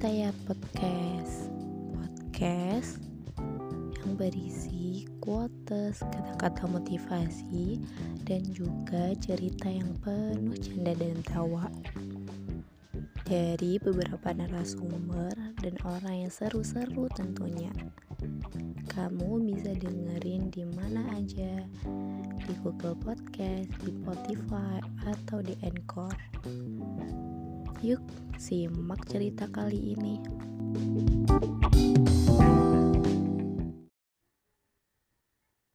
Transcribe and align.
Taya 0.00 0.32
Podcast 0.48 1.52
Podcast 1.92 3.04
yang 4.00 4.16
berisi 4.16 5.04
quotes, 5.20 6.00
kata-kata 6.00 6.64
motivasi 6.72 7.84
dan 8.24 8.40
juga 8.48 9.12
cerita 9.20 9.68
yang 9.68 9.92
penuh 10.00 10.56
canda 10.56 10.96
dan 10.96 11.20
tawa 11.28 11.68
dari 13.28 13.76
beberapa 13.76 14.32
narasumber 14.32 15.36
dan 15.60 15.76
orang 15.84 16.24
yang 16.24 16.32
seru-seru 16.32 17.04
tentunya. 17.12 17.68
Kamu 18.88 19.44
bisa 19.44 19.76
dengerin 19.76 20.48
di 20.48 20.64
mana 20.80 21.12
aja, 21.12 21.60
di 22.40 22.52
Google 22.64 22.96
Podcast, 22.96 23.68
di 23.84 23.92
Spotify, 24.00 24.80
atau 25.04 25.44
di 25.44 25.52
Anchor. 25.60 26.16
Yuk, 27.80 28.04
simak 28.36 29.08
cerita 29.08 29.48
kali 29.48 29.96
ini. 29.96 30.20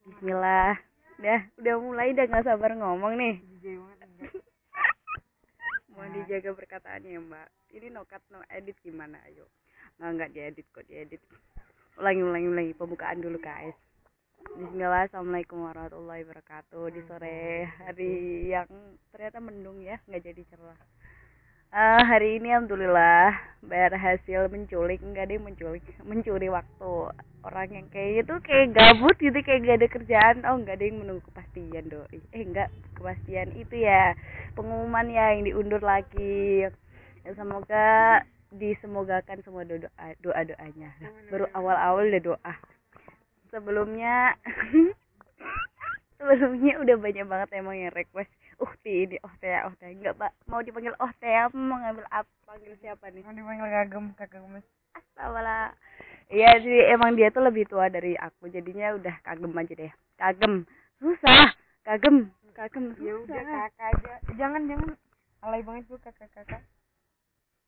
Bismillah. 0.06 0.78
Dah, 1.18 1.42
udah 1.58 1.76
mulai 1.82 2.14
udah 2.14 2.30
nggak 2.30 2.46
sabar 2.46 2.78
ngomong 2.78 3.18
nih. 3.18 3.42
Mau 5.98 6.06
dijaga 6.14 6.54
perkataannya 6.54 7.26
mbak. 7.26 7.50
Ini 7.74 7.90
no 7.90 8.06
cut 8.06 8.22
no 8.30 8.46
edit 8.54 8.78
gimana 8.86 9.18
ayo. 9.26 9.50
Nggak 9.98 10.12
nggak 10.14 10.32
diedit 10.38 10.68
kok 10.70 10.86
diedit. 10.86 11.26
Ulangi 11.98 12.22
ulangi 12.22 12.48
ulangi 12.54 12.74
pembukaan 12.78 13.18
dulu 13.18 13.42
guys. 13.42 13.74
Bismillah, 14.54 15.10
Assalamualaikum 15.10 15.58
warahmatullahi 15.58 16.22
wabarakatuh 16.22 16.86
Di 16.94 17.02
sore 17.10 17.66
hari 17.82 18.46
yang 18.54 18.70
ternyata 19.10 19.42
mendung 19.42 19.82
ya, 19.82 19.98
nggak 20.06 20.22
jadi 20.22 20.42
cerah 20.54 20.78
uh, 21.76 22.02
Hari 22.08 22.40
ini 22.40 22.56
Alhamdulillah 22.56 23.36
berhasil 23.66 24.48
menculik, 24.48 25.04
nggak 25.04 25.28
ada 25.28 25.34
yang 25.36 25.46
menculik. 25.46 25.84
Mencuri 26.08 26.48
waktu. 26.48 27.12
Orang 27.46 27.70
yang 27.70 27.86
kayak 27.94 28.26
itu 28.26 28.36
kayak 28.42 28.74
gabut 28.74 29.14
gitu, 29.22 29.38
kayak 29.46 29.70
gak 29.70 29.78
ada 29.78 29.88
kerjaan. 29.92 30.36
Oh 30.50 30.58
nggak 30.58 30.82
ada 30.82 30.86
yang 30.90 30.98
menunggu 30.98 31.22
kepastian 31.30 31.86
doi. 31.94 32.18
Eh 32.34 32.42
enggak, 32.42 32.74
kepastian 32.98 33.54
itu 33.54 33.86
ya 33.86 34.18
Pengumuman 34.58 35.06
ya 35.14 35.38
yang 35.38 35.46
diundur 35.46 35.78
lagi. 35.84 36.66
Ya, 37.22 37.32
Semoga 37.38 38.22
disemogakan 38.56 39.44
semua 39.44 39.68
doa 39.68 39.84
doa 40.24 40.42
doanya 40.48 40.90
baru 41.28 41.46
awal 41.54 41.76
awal 41.76 42.08
udah 42.08 42.24
doa. 42.24 42.54
Sebelumnya 43.52 44.34
sebelumnya 46.18 46.80
udah 46.80 46.96
banyak 46.96 47.26
banget 47.28 47.50
emang 47.58 47.76
yang 47.76 47.92
request 47.92 48.32
uhti 48.60 49.10
ini 49.10 49.18
oh 49.24 49.34
teh 49.40 49.54
oh 49.68 49.74
teh 49.80 49.92
enggak 49.92 50.16
pak 50.16 50.32
mau 50.48 50.64
dipanggil 50.64 50.96
oh 51.00 51.12
teh 51.20 51.34
apa 51.34 51.56
mau 51.56 51.80
ngambil 51.80 52.06
apa 52.12 52.30
panggil 52.46 52.74
siapa 52.80 53.12
nih? 53.12 53.22
Mau 53.26 53.34
dipanggil 53.36 53.68
kagem 53.68 54.06
gemes 54.16 54.66
astagfirullah 54.96 55.76
iya 56.32 56.56
jadi 56.58 56.96
emang 56.96 57.20
dia 57.20 57.30
tuh 57.30 57.44
lebih 57.44 57.68
tua 57.68 57.92
dari 57.92 58.16
aku. 58.18 58.50
Jadinya 58.50 58.96
udah 58.98 59.16
kagem 59.22 59.52
aja 59.54 59.74
deh. 59.76 59.92
Kagem. 60.18 60.66
Susah. 60.98 61.54
Kagem. 61.86 62.32
Kagem. 62.56 62.96
Ya 62.98 63.14
udah 63.20 63.42
susah 63.44 63.60
kakak 63.70 63.88
aja. 63.94 64.14
Jangan 64.40 64.62
jangan. 64.66 64.90
Alay 65.46 65.62
banget 65.62 65.86
tuh 65.86 66.00
kakak 66.02 66.32
kakak. 66.34 66.64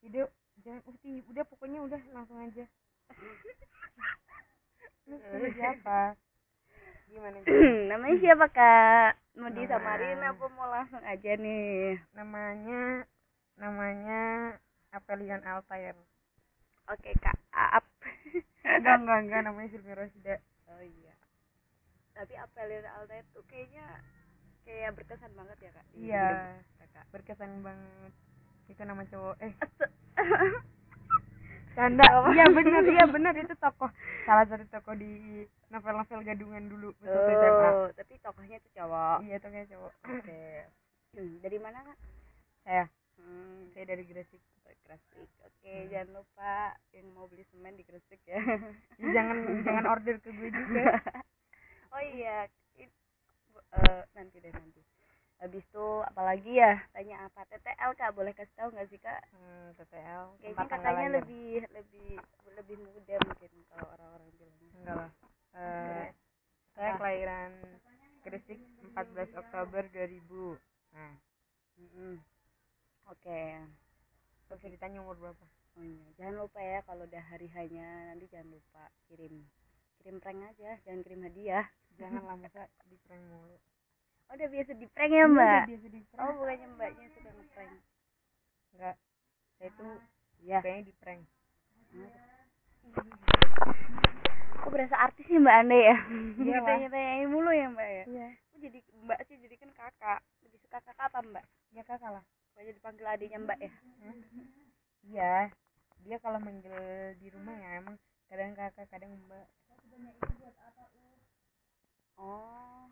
Hidup. 0.01 0.31
Jangan 0.65 0.81
uhti 0.89 1.21
udah 1.29 1.43
pokoknya 1.45 1.79
udah 1.85 2.01
langsung 2.15 2.39
aja. 2.41 2.65
Lu 5.07 5.47
siapa 5.53 6.17
gimana 7.11 7.39
namanya 7.87 8.17
siapa 8.19 8.45
kak? 8.51 9.11
Mau 9.39 9.47
disamarin 9.55 10.19
apa 10.19 10.45
mau 10.51 10.67
langsung 10.67 10.99
aja 11.07 11.31
nih? 11.39 11.95
Namanya 12.11 13.07
namanya 13.55 14.21
Apelian 14.91 15.39
Altair. 15.47 15.95
Oke 16.91 17.15
kak. 17.23 17.37
Aap. 17.55 17.85
Enggak 18.67 18.95
enggak 18.99 19.19
enggak. 19.23 19.41
Namanya 19.47 19.69
Silvi 19.71 19.93
Rosida. 19.95 20.35
Oh 20.67 20.83
iya. 20.83 21.15
Tapi 22.11 22.33
apelin 22.35 22.83
Altair 22.99 23.23
tuh 23.31 23.45
kayaknya 23.47 23.85
kayak 24.67 24.99
berkesan 24.99 25.31
banget 25.31 25.57
ya 25.63 25.71
kak? 25.71 25.85
Iya. 25.95 26.27
kakak 26.83 27.05
berkesan 27.15 27.63
banget. 27.63 28.13
Itu 28.67 28.81
nama 28.83 29.07
cowok. 29.07 29.35
Eh 29.39 29.53
canda 31.77 32.05
iya 32.33 32.45
benar 32.49 32.83
iya 32.89 33.05
benar 33.05 33.33
itu 33.37 33.53
tokoh 33.61 33.89
salah 34.25 34.49
satu 34.49 34.65
tokoh 34.73 34.97
di 34.97 35.45
novel-novel 35.69 36.25
gadungan 36.25 36.65
dulu 36.65 36.89
SMA 37.05 37.69
oh 37.69 37.89
tapi 37.93 38.17
tokohnya 38.23 38.57
itu 38.57 38.69
cowok. 38.73 39.17
Iya 39.23 39.37
tokohnya 39.37 39.67
cowok. 39.69 39.93
Oke. 40.09 40.41
Hmm, 41.13 41.33
dari 41.43 41.57
mana 41.61 41.77
kak? 41.85 41.97
Saya? 42.65 42.85
Hmm, 43.19 43.69
saya 43.75 43.85
dari 43.93 44.03
Gresik. 44.09 44.41
Gresik. 44.87 45.29
Oke 45.45 45.73
jangan 45.91 46.23
lupa 46.23 46.73
yang 46.95 47.07
mau 47.13 47.29
beli 47.29 47.43
semen 47.53 47.77
di 47.77 47.83
Gresik 47.85 48.21
ya. 48.25 48.41
Jangan 48.97 49.37
jangan 49.61 49.85
order 49.85 50.17
ke 50.17 50.33
gue 50.33 50.49
juga. 50.49 50.83
Oh 51.95 52.03
iya. 52.03 52.45
It- 52.75 52.93
eh, 53.73 54.03
nanti 54.11 54.37
deh 54.43 54.51
nanti 54.51 54.81
habis 55.37 55.61
itu 55.61 55.87
apalagi 56.09 56.57
ya 56.57 56.81
tanya 56.97 57.29
apa 57.29 57.45
TTL 57.45 57.91
kak 57.93 58.13
boleh 58.17 58.33
kasih 58.33 58.55
tahu 58.57 58.73
nggak 58.73 58.89
sih 58.89 58.97
kak? 58.97 59.21
Hmm, 59.29 59.69
TTL 59.77 60.23
kayaknya 60.41 60.65
lahir. 60.81 61.11
lebih 61.21 61.51
lebih 61.77 62.09
lebih 62.57 62.77
muda 62.81 63.15
mungkin 63.21 63.51
kalau 63.69 63.87
orang-orang 63.93 64.29
bilang. 64.33 64.57
Enggak 64.73 64.95
lah. 64.97 65.11
Eh, 65.57 66.05
saya 66.73 66.91
kelahiran 66.97 67.51
Gresik 68.25 68.59
14 68.93 69.39
Oktober 69.39 69.83
2000 69.93 70.57
nah. 70.97 71.13
Mm-mm. 71.77 72.17
oke. 73.13 73.41
Terus 74.49 74.59
ceritanya 74.65 75.05
umur 75.05 75.21
berapa? 75.21 75.45
Oh 75.77 75.85
iya 75.85 76.09
jangan 76.17 76.41
lupa 76.41 76.57
ya 76.65 76.81
kalau 76.81 77.05
udah 77.05 77.23
hari 77.29 77.45
hanya 77.53 78.09
nanti 78.09 78.25
jangan 78.33 78.57
lupa 78.57 78.89
kirim 79.05 79.45
kirim 80.01 80.17
prank 80.17 80.41
aja 80.49 80.81
jangan 80.81 81.05
kirim 81.05 81.21
hadiah. 81.21 81.69
Jangan 82.01 82.25
lah 82.25 82.37
masa 82.41 82.65
di 82.89 82.97
prank 83.05 83.21
mulu 83.21 83.61
oh 84.27 84.33
udah 84.35 84.49
biasa 84.51 84.71
di 84.75 84.87
prank 84.91 85.11
ya 85.11 85.25
mbak? 85.27 85.63
Iya, 85.63 85.71
biasa 85.71 85.87
di 85.87 86.01
oh 86.03 86.15
prank 86.15 86.35
bukannya 86.35 86.67
mbaknya 86.75 87.07
suka 87.15 87.29
ngeprank? 87.31 87.73
Enggak. 88.75 88.95
Saya 89.57 89.69
itu 89.71 89.87
ya 90.43 90.57
kayaknya 90.59 90.83
di 90.83 90.93
prank. 90.99 91.21
Kok 94.57 94.71
berasa 94.75 94.95
artis 94.99 95.25
sih 95.31 95.39
mbak 95.39 95.55
anda 95.63 95.77
ya. 95.79 95.97
Iya, 96.43 96.57
lah. 96.59 96.65
tanya 96.67 96.87
tanyain 96.91 97.27
mulu 97.31 97.51
ya 97.55 97.67
mbak 97.71 97.87
ya? 97.87 98.03
Iya. 98.03 98.29
Kok 98.51 98.57
jadi 98.59 98.79
mbak 99.07 99.19
sih 99.31 99.35
jadi 99.39 99.55
kan 99.55 99.71
kakak. 99.71 100.19
Lebih 100.43 100.59
suka 100.59 100.77
kakak 100.83 101.07
apa 101.07 101.19
mbak? 101.23 101.45
Ya 101.71 101.83
kakak 101.87 102.11
lah. 102.19 102.23
Pokoknya 102.51 102.73
dipanggil 102.75 103.07
adiknya 103.07 103.39
mbak 103.39 103.59
ya? 103.63 103.71
Iya. 105.07 105.35
Dia 106.03 106.17
kalau 106.19 106.39
manggil 106.43 106.75
di 107.15 107.27
rumah 107.31 107.55
ya 107.55 107.79
emang 107.79 107.95
kadang 108.27 108.51
kakak 108.59 108.91
kadang 108.91 109.15
mbak. 109.23 109.47
Oh 112.17 112.89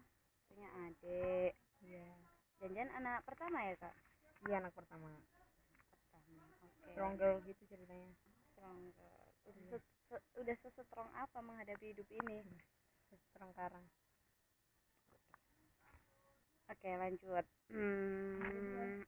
punya 0.55 0.71
adik. 0.87 1.51
Iya. 1.83 2.07
Janjian 2.63 2.89
anak 2.95 3.27
pertama 3.27 3.59
ya 3.59 3.75
kak? 3.75 3.95
Iya 4.47 4.63
anak 4.63 4.71
pertama. 4.71 5.11
Pertama 5.91 6.47
oke. 6.63 6.87
Strong 6.95 7.13
girl 7.19 7.37
gitu 7.43 7.61
ceritanya. 7.67 8.11
Strong 8.55 8.79
girl. 8.95 9.13
udah 9.45 9.77
se- 9.77 9.93
se- 10.09 10.25
udah 10.41 10.55
sestrong 10.63 11.11
apa 11.13 11.37
menghadapi 11.43 11.91
hidup 11.91 12.07
ini? 12.23 12.39
Strong 13.35 13.51
karang 13.53 13.83
oke 16.65 16.89
lanjut. 16.97 17.45
Hmm. 17.69 19.05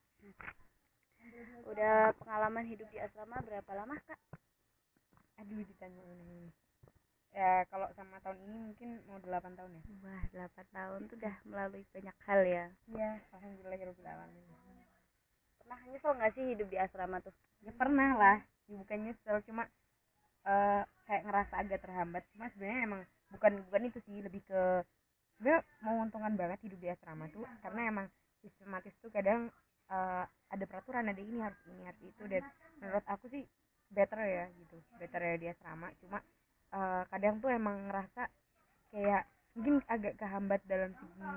udah 1.65 2.13
pengalaman 2.21 2.69
hidup 2.69 2.85
di 2.93 3.01
asrama 3.01 3.41
berapa 3.41 3.71
lama 3.73 3.97
kak? 4.05 4.19
Aduh 5.41 5.65
ditanya 5.65 6.03
ini 6.05 6.53
ya 7.35 7.67
kalau 7.69 7.87
sama 7.93 8.17
tahun 8.23 8.39
ini 8.47 8.57
mungkin 8.71 8.89
mau 9.05 9.19
8 9.19 9.57
tahun 9.57 9.71
ya. 9.77 9.83
Wah 10.03 10.23
8 10.47 10.75
tahun 10.75 10.99
tuh 11.09 11.15
udah 11.19 11.35
melalui 11.45 11.83
banyak 11.91 12.17
hal 12.25 12.41
ya. 12.45 12.65
Iya 12.87 13.09
alhamdulillah 13.33 13.77
alamin 14.07 14.47
pernah 15.67 15.83
nyesel 15.91 16.15
nggak 16.15 16.31
sih 16.31 16.43
hidup 16.55 16.67
di 16.71 16.77
asrama 16.79 17.19
tuh? 17.19 17.35
Ya 17.59 17.75
pernah 17.75 18.15
lah. 18.15 18.37
Ya, 18.71 18.79
bukan 18.79 18.99
nyesel 19.03 19.37
cuma 19.43 19.67
eh 20.47 20.83
kayak 21.03 21.23
ngerasa 21.27 21.53
agak 21.59 21.79
terhambat. 21.83 22.23
Cuma 22.31 22.47
sebenarnya 22.55 22.81
emang 22.87 23.01
bukan 23.35 23.51
bukan 23.67 23.81
itu 23.91 23.99
sih 24.07 24.23
lebih 24.23 24.39
ke 24.47 24.61
sebenarnya 25.35 25.67
menguntungkan 25.83 26.33
banget 26.39 26.59
hidup 26.63 26.79
di 26.79 26.87
asrama 26.87 27.27
tuh. 27.35 27.43
Karena 27.59 27.81
emang 27.83 28.07
sistematis 28.39 28.95
tuh 29.03 29.11
kadang 29.11 29.51
eh, 29.91 30.23
ada 30.55 30.63
peraturan 30.63 31.11
ada 31.11 31.19
ini 31.19 31.43
harus 31.43 31.59
ini 31.67 31.83
harus 31.83 31.99
itu. 31.99 32.23
Dan 32.31 32.47
menurut 32.79 33.03
aku 33.03 33.27
sih 33.27 33.43
better 33.91 34.23
ya 34.23 34.47
gitu. 34.55 34.79
Better 34.95 35.19
ya 35.19 35.35
di 35.35 35.47
asrama. 35.51 35.91
Cuma 35.99 36.23
eh, 36.77 37.01
kadang 37.09 37.35
tuh 37.41 37.49
emang 37.49 37.89
ngerasa 37.89 38.29
kayak 38.93 39.23
mungkin 39.57 39.81
agak 39.89 40.13
kehambat 40.21 40.61
dalam 40.69 40.93
segi 40.93 41.33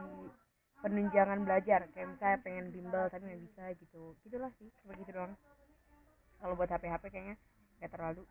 penunjangan 0.84 1.40
belajar. 1.44 1.80
Kayak 1.92 2.08
misalnya 2.16 2.38
pengen 2.44 2.66
bimbel 2.72 3.04
tapi 3.08 3.22
nggak 3.24 3.42
bisa 3.48 3.62
gitu. 3.80 4.02
Gitulah 4.24 4.52
sih 4.60 4.68
cuma 4.82 4.92
gitu 5.00 5.10
doang. 5.12 5.32
Kalau 6.40 6.54
buat 6.56 6.72
HP 6.72 6.84
HP 6.88 7.04
kayaknya 7.12 7.36
nggak 7.80 7.92
terlalu. 7.92 8.24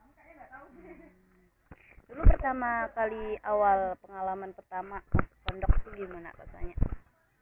Dulu 2.10 2.22
pertama 2.26 2.90
kali 2.98 3.38
awal 3.46 3.94
pengalaman 4.02 4.50
pertama 4.58 4.98
masuk 5.14 5.38
pondok 5.46 5.74
tuh 5.86 5.94
gimana 5.94 6.34
rasanya? 6.42 6.74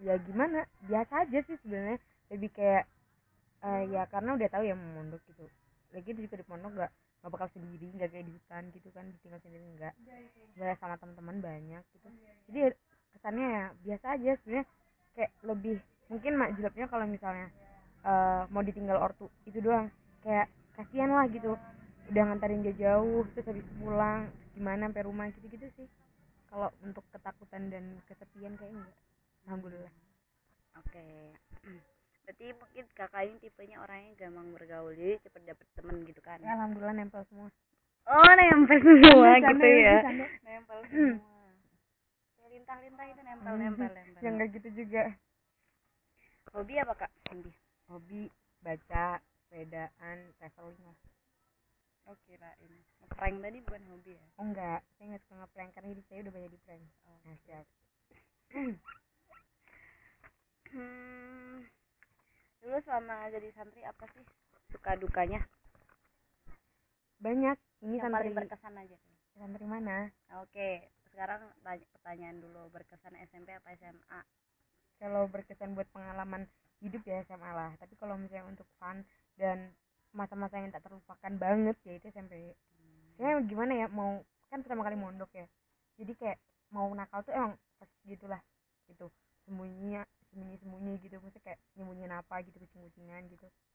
Ya 0.03 0.19
gimana? 0.19 0.67
Biasa 0.83 1.23
aja 1.23 1.39
sih 1.47 1.55
sebenarnya. 1.63 1.99
Lebih 2.27 2.51
kayak 2.51 2.83
eh 3.63 3.83
ya 3.89 4.03
karena 4.11 4.35
udah 4.35 4.49
tahu 4.51 4.63
ya 4.67 4.75
mau 4.75 5.01
mondok 5.01 5.23
gitu. 5.31 5.47
Lagi 5.95 6.11
juga 6.11 6.35
di 6.35 6.45
pondok 6.45 6.71
gak 6.83 6.91
nggak 7.21 7.31
bakal 7.33 7.47
sendiri 7.51 7.87
nggak 7.97 8.09
kayak 8.13 8.25
di 8.29 8.33
hutan 8.33 8.63
gitu 8.71 8.87
kan 8.93 9.05
tinggal 9.25 9.41
sendiri 9.41 9.65
enggak 9.73 9.93
nggak 10.57 10.77
sama 10.81 10.95
teman-teman 10.97 11.37
banyak 11.41 11.83
gitu. 11.93 12.07
Jadi 12.49 12.59
kesannya 13.17 13.47
ya 13.47 13.63
biasa 13.85 14.05
aja 14.17 14.31
sebenarnya. 14.41 14.65
Kayak 15.17 15.31
lebih 15.45 15.77
mungkin 16.09 16.33
mak 16.37 16.53
jeleknya 16.57 16.85
kalau 16.89 17.05
misalnya 17.09 17.47
eh, 18.05 18.41
mau 18.49 18.61
ditinggal 18.65 18.97
ortu 18.97 19.29
itu 19.45 19.61
doang. 19.61 19.89
Kayak 20.25 20.49
kasihan 20.77 21.13
lah 21.13 21.25
gitu. 21.29 21.53
Udah 22.07 22.23
nganterin 22.23 22.63
jauh-jauh 22.63 23.27
terus 23.35 23.47
habis 23.49 23.65
pulang 23.77 24.31
gimana 24.55 24.89
sampai 24.89 25.05
rumah 25.05 25.25
gitu-gitu 25.33 25.67
sih. 25.77 25.87
Kalau 26.47 26.71
untuk 26.81 27.03
ketakutan 27.13 27.69
dan 27.69 27.83
kesepian 28.09 28.57
kayak 28.57 28.73
enggak 28.73 28.95
alhamdulillah. 29.45 29.93
Oke 30.77 31.33
berarti 32.27 32.51
mungkin 32.59 32.83
kakak 32.91 33.23
ini 33.23 33.39
tipenya 33.39 33.79
orangnya 33.79 34.11
gampang 34.19 34.51
bergaul 34.51 34.91
jadi 34.91 35.15
cepet 35.23 35.47
dapet 35.47 35.63
temen 35.79 36.03
gitu 36.03 36.19
kan? 36.19 36.43
Ya 36.43 36.59
alhamdulillah 36.59 36.91
nempel 36.91 37.23
semua. 37.31 37.47
Oh 38.03 38.31
nempel 38.35 38.83
semua 38.83 39.39
gitu 39.39 39.63
ya? 39.63 39.97
nempel 40.43 40.79
semua. 40.91 41.47
Kayak 42.35 42.49
lintah-lintah 42.51 43.05
itu 43.07 43.21
nempel 43.23 43.53
nempel 43.55 43.91
nempel. 44.03 44.19
yang 44.19 44.35
kayak 44.43 44.51
gitu 44.59 44.69
juga. 44.75 45.03
Hobi 46.51 46.73
apa 46.83 46.93
kak? 46.99 47.11
Hobi? 47.31 47.51
Hobi 47.87 48.21
baca 48.59 49.23
sepedaan 49.47 50.17
traveling 50.35 50.83
lah. 50.83 50.99
Oh 52.11 52.15
kirain 52.27 52.73
ngeprank 53.03 53.35
tadi 53.39 53.59
bukan 53.63 53.83
hobi 53.87 54.19
ya? 54.19 54.27
Oh 54.35 54.51
enggak 54.51 54.83
saya 54.99 55.15
nggak 55.15 55.23
suka 55.23 55.35
ngeprank 55.47 55.71
karena 55.75 55.87
hidup 55.95 56.05
saya 56.11 56.19
udah 56.27 56.33
banyak 56.35 56.51
di 56.51 56.59
prank. 56.67 56.83
Oh. 57.07 57.19
nah 57.23 57.35
siap. 57.47 57.65
Hmm, 60.67 61.63
dulu 62.63 62.77
selama 62.83 63.29
jadi 63.29 63.49
santri 63.53 63.81
apa 63.85 64.03
sih 64.11 64.25
suka 64.73 64.97
dukanya? 64.97 65.41
Banyak. 67.21 67.57
Ini 67.85 67.95
yang 67.97 68.09
santri 68.09 68.17
paling 68.29 68.35
berkesan 68.35 68.73
aja. 68.77 68.97
Santri 69.37 69.65
mana? 69.65 70.09
Oke 70.41 70.89
sekarang 71.17 71.41
tanya 71.65 71.81
pertanyaan 71.97 72.37
dulu 72.37 72.69
berkesan 72.69 73.17
SMP 73.25 73.49
apa 73.49 73.73
SMA 73.73 74.21
kalau 75.01 75.25
berkesan 75.25 75.73
buat 75.73 75.89
pengalaman 75.89 76.45
hidup 76.77 77.01
ya 77.09 77.25
SMA 77.25 77.51
lah. 77.57 77.73
Tapi 77.81 77.97
kalau 77.97 78.21
misalnya 78.21 78.45
untuk 78.45 78.69
fun 78.77 79.01
dan 79.33 79.73
masa-masa 80.13 80.61
yang 80.61 80.69
tak 80.69 80.85
terlupakan 80.85 81.33
banget 81.41 81.73
ya 81.85 81.97
itu 81.97 82.05
SMP 82.13 82.53
saya 83.17 83.41
gimana 83.41 83.73
ya 83.73 83.87
mau 83.89 84.21
kan 84.53 84.61
pertama 84.61 84.85
kali 84.85 84.93
mondok 84.93 85.33
ya. 85.33 85.49
Jadi 85.97 86.13
kayak 86.21 86.37
mau 86.69 86.85
nakal 86.93 87.25
tuh 87.25 87.33
emang 87.33 87.57
later 93.43 93.66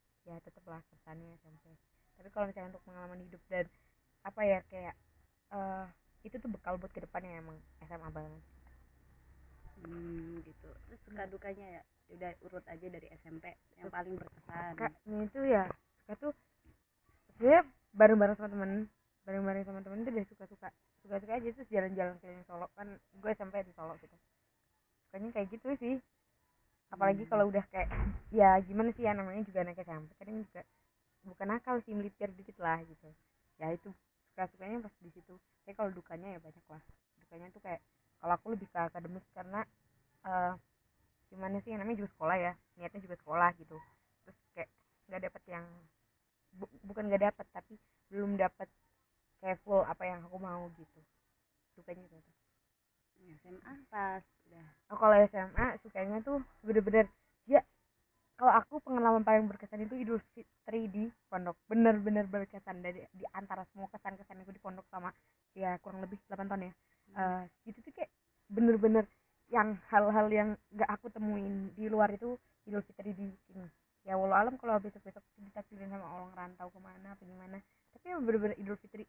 kalau 58.53 58.69
aku 58.69 58.85
pengalaman 58.85 59.25
paling 59.25 59.49
berkesan 59.49 59.89
itu 59.89 59.97
Idul 59.97 60.21
Fitri 60.37 60.85
di 60.93 61.09
pondok. 61.33 61.57
Bener-bener 61.73 62.29
berkesan. 62.29 62.85
Dari 62.85 63.01
di 63.17 63.25
antara 63.33 63.65
semua 63.73 63.89
kesan-kesan 63.89 64.45
aku 64.45 64.53
di 64.53 64.61
pondok 64.61 64.85
sama 64.93 65.09
ya 65.57 65.81
kurang 65.81 66.05
lebih 66.05 66.21
8 66.29 66.53
tahun 66.53 66.69
ya. 66.69 66.73
Eh 67.17 67.73
itu 67.73 67.81
tuh 67.81 67.97
kayak 67.97 68.13
bener-bener 68.53 69.09
yang 69.49 69.81
hal-hal 69.89 70.29
yang 70.29 70.53
gak 70.77 70.85
aku 70.85 71.09
temuin 71.09 71.73
di 71.73 71.89
luar 71.89 72.13
itu 72.13 72.37
Idul 72.69 72.85
Fitri 72.85 73.17
di 73.17 73.33
sini. 73.49 73.65
Ya 74.05 74.21
walau 74.21 74.37
alam 74.37 74.61
kalau 74.61 74.77
besok-besok 74.85 75.25
ditakdirin 75.41 75.89
sama 75.89 76.05
orang 76.13 76.37
rantau 76.37 76.69
ke 76.69 76.77
mana 76.77 77.17
apa 77.17 77.25
gimana. 77.25 77.57
Tapi 77.97 78.05
emang 78.13 78.29
bener-bener 78.29 78.61
Idul 78.61 78.77
Fitri 78.77 79.09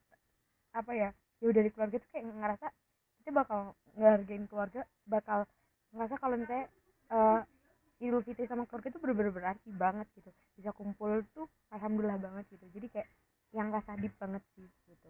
apa 0.72 0.96
ya 0.96 1.12
ya 1.44 1.51
dari 1.51 1.68
keluarga 1.68 2.00
tuh 2.00 2.10
kayak 2.16 2.31
ngerasa 2.31 2.68
kita 3.19 3.30
bakal 3.36 3.75
ngehargain 4.00 4.48
keluarga 4.48 4.88
bakal 5.04 5.44
ngerasa 5.92 6.16
kalau 6.16 6.39
misalnya 6.39 6.72
eh 7.12 7.39
Idul 8.04 8.20
Fitri 8.28 8.44
sama 8.52 8.68
keluarga 8.68 8.92
itu 8.92 9.00
bener-bener 9.00 9.32
berarti 9.32 9.70
banget 9.72 10.08
gitu. 10.20 10.28
Bisa 10.60 10.76
kumpul 10.76 11.24
tuh 11.32 11.48
alhamdulillah 11.72 12.20
banget 12.20 12.44
gitu. 12.52 12.68
Jadi 12.76 12.88
kayak 12.92 13.10
yang 13.56 13.72
rasa 13.72 13.96
deep 13.96 14.12
banget 14.20 14.44
sih 14.60 14.68
gitu. 14.92 15.10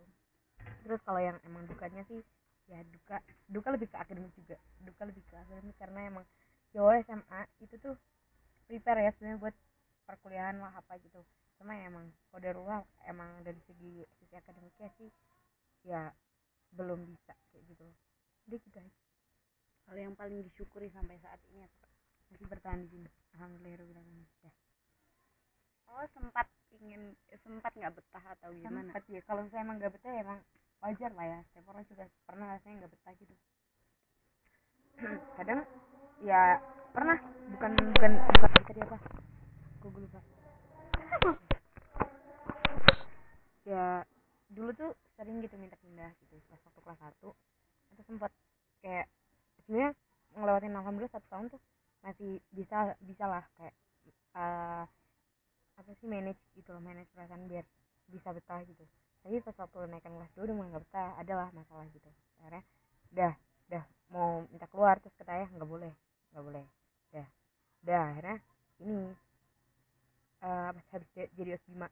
Terus 0.85 1.01
kalau 1.01 1.17
yang 1.17 1.41
emang 1.41 1.65
dukanya 1.65 2.05
sih 2.05 2.21
ya 2.69 2.79
duka 2.85 3.17
duka 3.49 3.73
lebih 3.73 3.89
ke 3.89 3.97
akademik 3.97 4.29
juga. 4.37 4.61
Duka 4.85 5.09
lebih 5.09 5.25
ke 5.25 5.33
akademik 5.33 5.73
karena 5.81 6.05
emang 6.05 6.25
awal 6.77 7.01
SMA 7.01 7.41
itu 7.65 7.75
tuh 7.81 7.97
prepare 8.69 9.09
ya 9.09 9.11
sebenarnya 9.17 9.41
buat 9.41 9.55
perkuliahan 10.05 10.61
lah 10.61 10.77
apa 10.77 10.93
gitu. 11.01 11.25
Cuma 11.57 11.73
ya 11.73 11.89
emang 11.89 12.05
kodarullah 12.29 12.85
emang 13.09 13.41
dari 13.41 13.57
segi 13.65 14.05
sisi 14.21 14.37
akademiknya 14.37 14.93
sih 15.01 15.09
ya 15.81 16.13
belum 16.77 17.09
bisa 17.09 17.33
kayak 17.49 17.63
gitu. 17.73 17.85
Udah 18.45 18.59
gitu 18.61 18.79
kalau 19.83 19.99
yang 19.99 20.15
paling 20.15 20.39
disyukuri 20.45 20.87
sampai 20.93 21.19
saat 21.19 21.41
ini 21.51 21.65
apa 21.65 21.92
masih 22.33 22.49
bertahan 22.49 22.81
di 22.81 22.89
sini. 22.89 23.09
Alhamdulillah 23.37 24.03
ya 24.41 24.51
oh 25.93 26.05
sempat 26.17 26.47
ingin 26.81 27.13
sempat 27.45 27.69
nggak 27.77 27.93
betah 27.93 28.23
atau 28.37 28.49
gimana? 28.49 28.89
Sempat 28.89 29.05
ya. 29.05 29.21
Kalau 29.29 29.45
saya 29.53 29.61
emang 29.61 29.77
gak 29.77 29.93
betah 29.93 30.09
ya 30.09 30.21
emang 30.25 30.39
wajar 30.81 31.11
lah 31.13 31.25
ya. 31.29 31.39
Setiap 31.49 31.69
orang 31.69 31.85
juga 31.85 32.03
pernah 32.25 32.45
rasanya 32.57 32.75
nggak 32.83 32.93
betah 32.97 33.13
gitu? 33.21 33.35
Kadang 35.37 35.59
ya 36.25 36.57
pernah. 36.91 37.17
Bukan 37.53 37.71
bukan 37.93 38.11
bukan 38.17 38.61
tadi 38.65 38.79
apa? 38.81 38.97
Gue 39.81 40.01
lupa. 40.01 40.19
Ya 43.63 44.03
dulu 44.51 44.75
tuh 44.75 44.91
sering 45.15 45.39
gitu 45.39 45.55
minta 45.55 45.79
pindah 45.79 46.11
gitu. 46.19 46.35
Pas 46.51 46.59
waktu 46.67 46.79
kelas 46.83 46.99
satu 46.99 47.31
itu 47.95 48.01
sempat 48.03 48.27
kayak 48.83 49.07
sebenarnya 49.63 49.95
ngelewatin 50.35 50.75
alhamdulillah 50.75 51.15
satu 51.15 51.27
tahun 51.31 51.47
tuh 51.47 51.61
masih 52.05 52.31
bisa 52.57 52.77
bisa 53.09 53.25
lah 53.33 53.43
kayak 53.57 53.75
eh, 54.37 54.83
apa 55.79 55.91
sih 55.99 56.07
manage 56.13 56.41
gitu 56.57 56.69
loh 56.75 56.81
manage 56.83 57.09
perasaan 57.15 57.43
biar 57.51 57.65
bisa 58.13 58.29
betah 58.37 58.61
gitu. 58.69 58.85
Tapi 59.23 59.35
pas 59.45 59.55
waktu 59.57 59.77
naikkan 59.91 60.13
kelas 60.15 60.31
dua 60.35 60.43
udah 60.47 60.55
mulai 60.57 60.69
nggak 60.73 60.83
betah 60.87 61.09
adalah 61.21 61.47
masalah 61.55 61.85
gitu. 61.95 62.09
Akhirnya 62.41 62.63
udah 63.13 63.33
udah 63.69 63.83
mau 64.13 64.29
minta 64.51 64.67
keluar 64.71 64.95
terus 65.01 65.15
kata 65.19 65.31
ayah 65.37 65.49
nggak 65.55 65.69
boleh 65.69 65.93
nggak 66.33 66.43
boleh 66.47 66.65
udah. 67.13 67.27
Udah 67.85 68.01
akhirnya 68.13 68.37
ini 68.83 68.97
pas 70.43 70.75
habis 70.93 71.09
jadi 71.37 71.55
osbima 71.57 71.87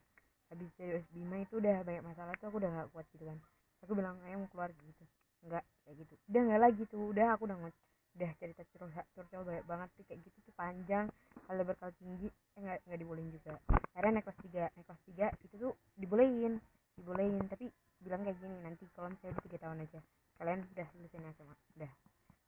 habis 0.52 0.70
jadi 0.78 1.00
osbima 1.00 1.36
itu 1.42 1.54
udah 1.62 1.82
banyak 1.88 2.04
masalah 2.04 2.34
tuh 2.38 2.52
aku 2.52 2.58
udah 2.62 2.72
nggak 2.76 2.90
kuat 2.94 3.06
gitu 3.16 3.24
kan. 3.30 3.38
Aku 3.82 3.92
bilang 3.98 4.16
ayah 4.28 4.38
mau 4.38 4.50
keluar 4.52 4.70
gitu. 4.76 5.04
Nggak 5.48 5.64
kayak 5.88 5.96
gitu. 6.06 6.14
Udah 6.30 6.42
nggak 6.46 6.62
lagi 6.62 6.82
tuh 6.92 7.02
udah 7.16 7.28
aku 7.36 7.44
udah 7.50 7.58
nge- 7.64 7.80
udah 8.18 8.32
cerita 8.40 8.62
curcol 9.16 9.42
banyak 9.48 9.66
banget 9.68 9.90
tuh 9.98 10.04
kayak 10.08 10.20
gitu 10.28 10.38
tuh 10.48 10.54
panjang 10.60 11.06
kalau 11.48 11.64
berkali 11.68 11.94
tinggi 12.00 12.28
eh 12.56 12.60
nggak 12.64 12.80
nggak 12.88 13.00
dibolehin 13.02 13.30
juga. 13.32 13.54
Akhirnya 13.96 14.12
naik 14.20 14.26
kelas 14.28 14.40
tiga 14.46 14.64
naik 14.76 14.86
kelas 14.88 15.02
tiga 15.08 15.28
itu 15.46 15.56
tuh 15.60 15.74
dibolehin 16.00 16.54
dibolehin. 17.00 17.44
Tapi 17.52 17.66
bilang 18.04 18.22
kayak 18.26 18.38
gini 18.42 18.56
nanti 18.66 18.84
kalau 18.96 19.08
misalnya 19.12 19.36
udah 19.38 19.44
tiga 19.48 19.58
tahun 19.64 19.78
aja 19.86 20.00
kalian 20.42 20.60
udah 20.74 20.88
lulusin 20.98 21.24
SMA 21.36 21.56
udah. 21.80 21.92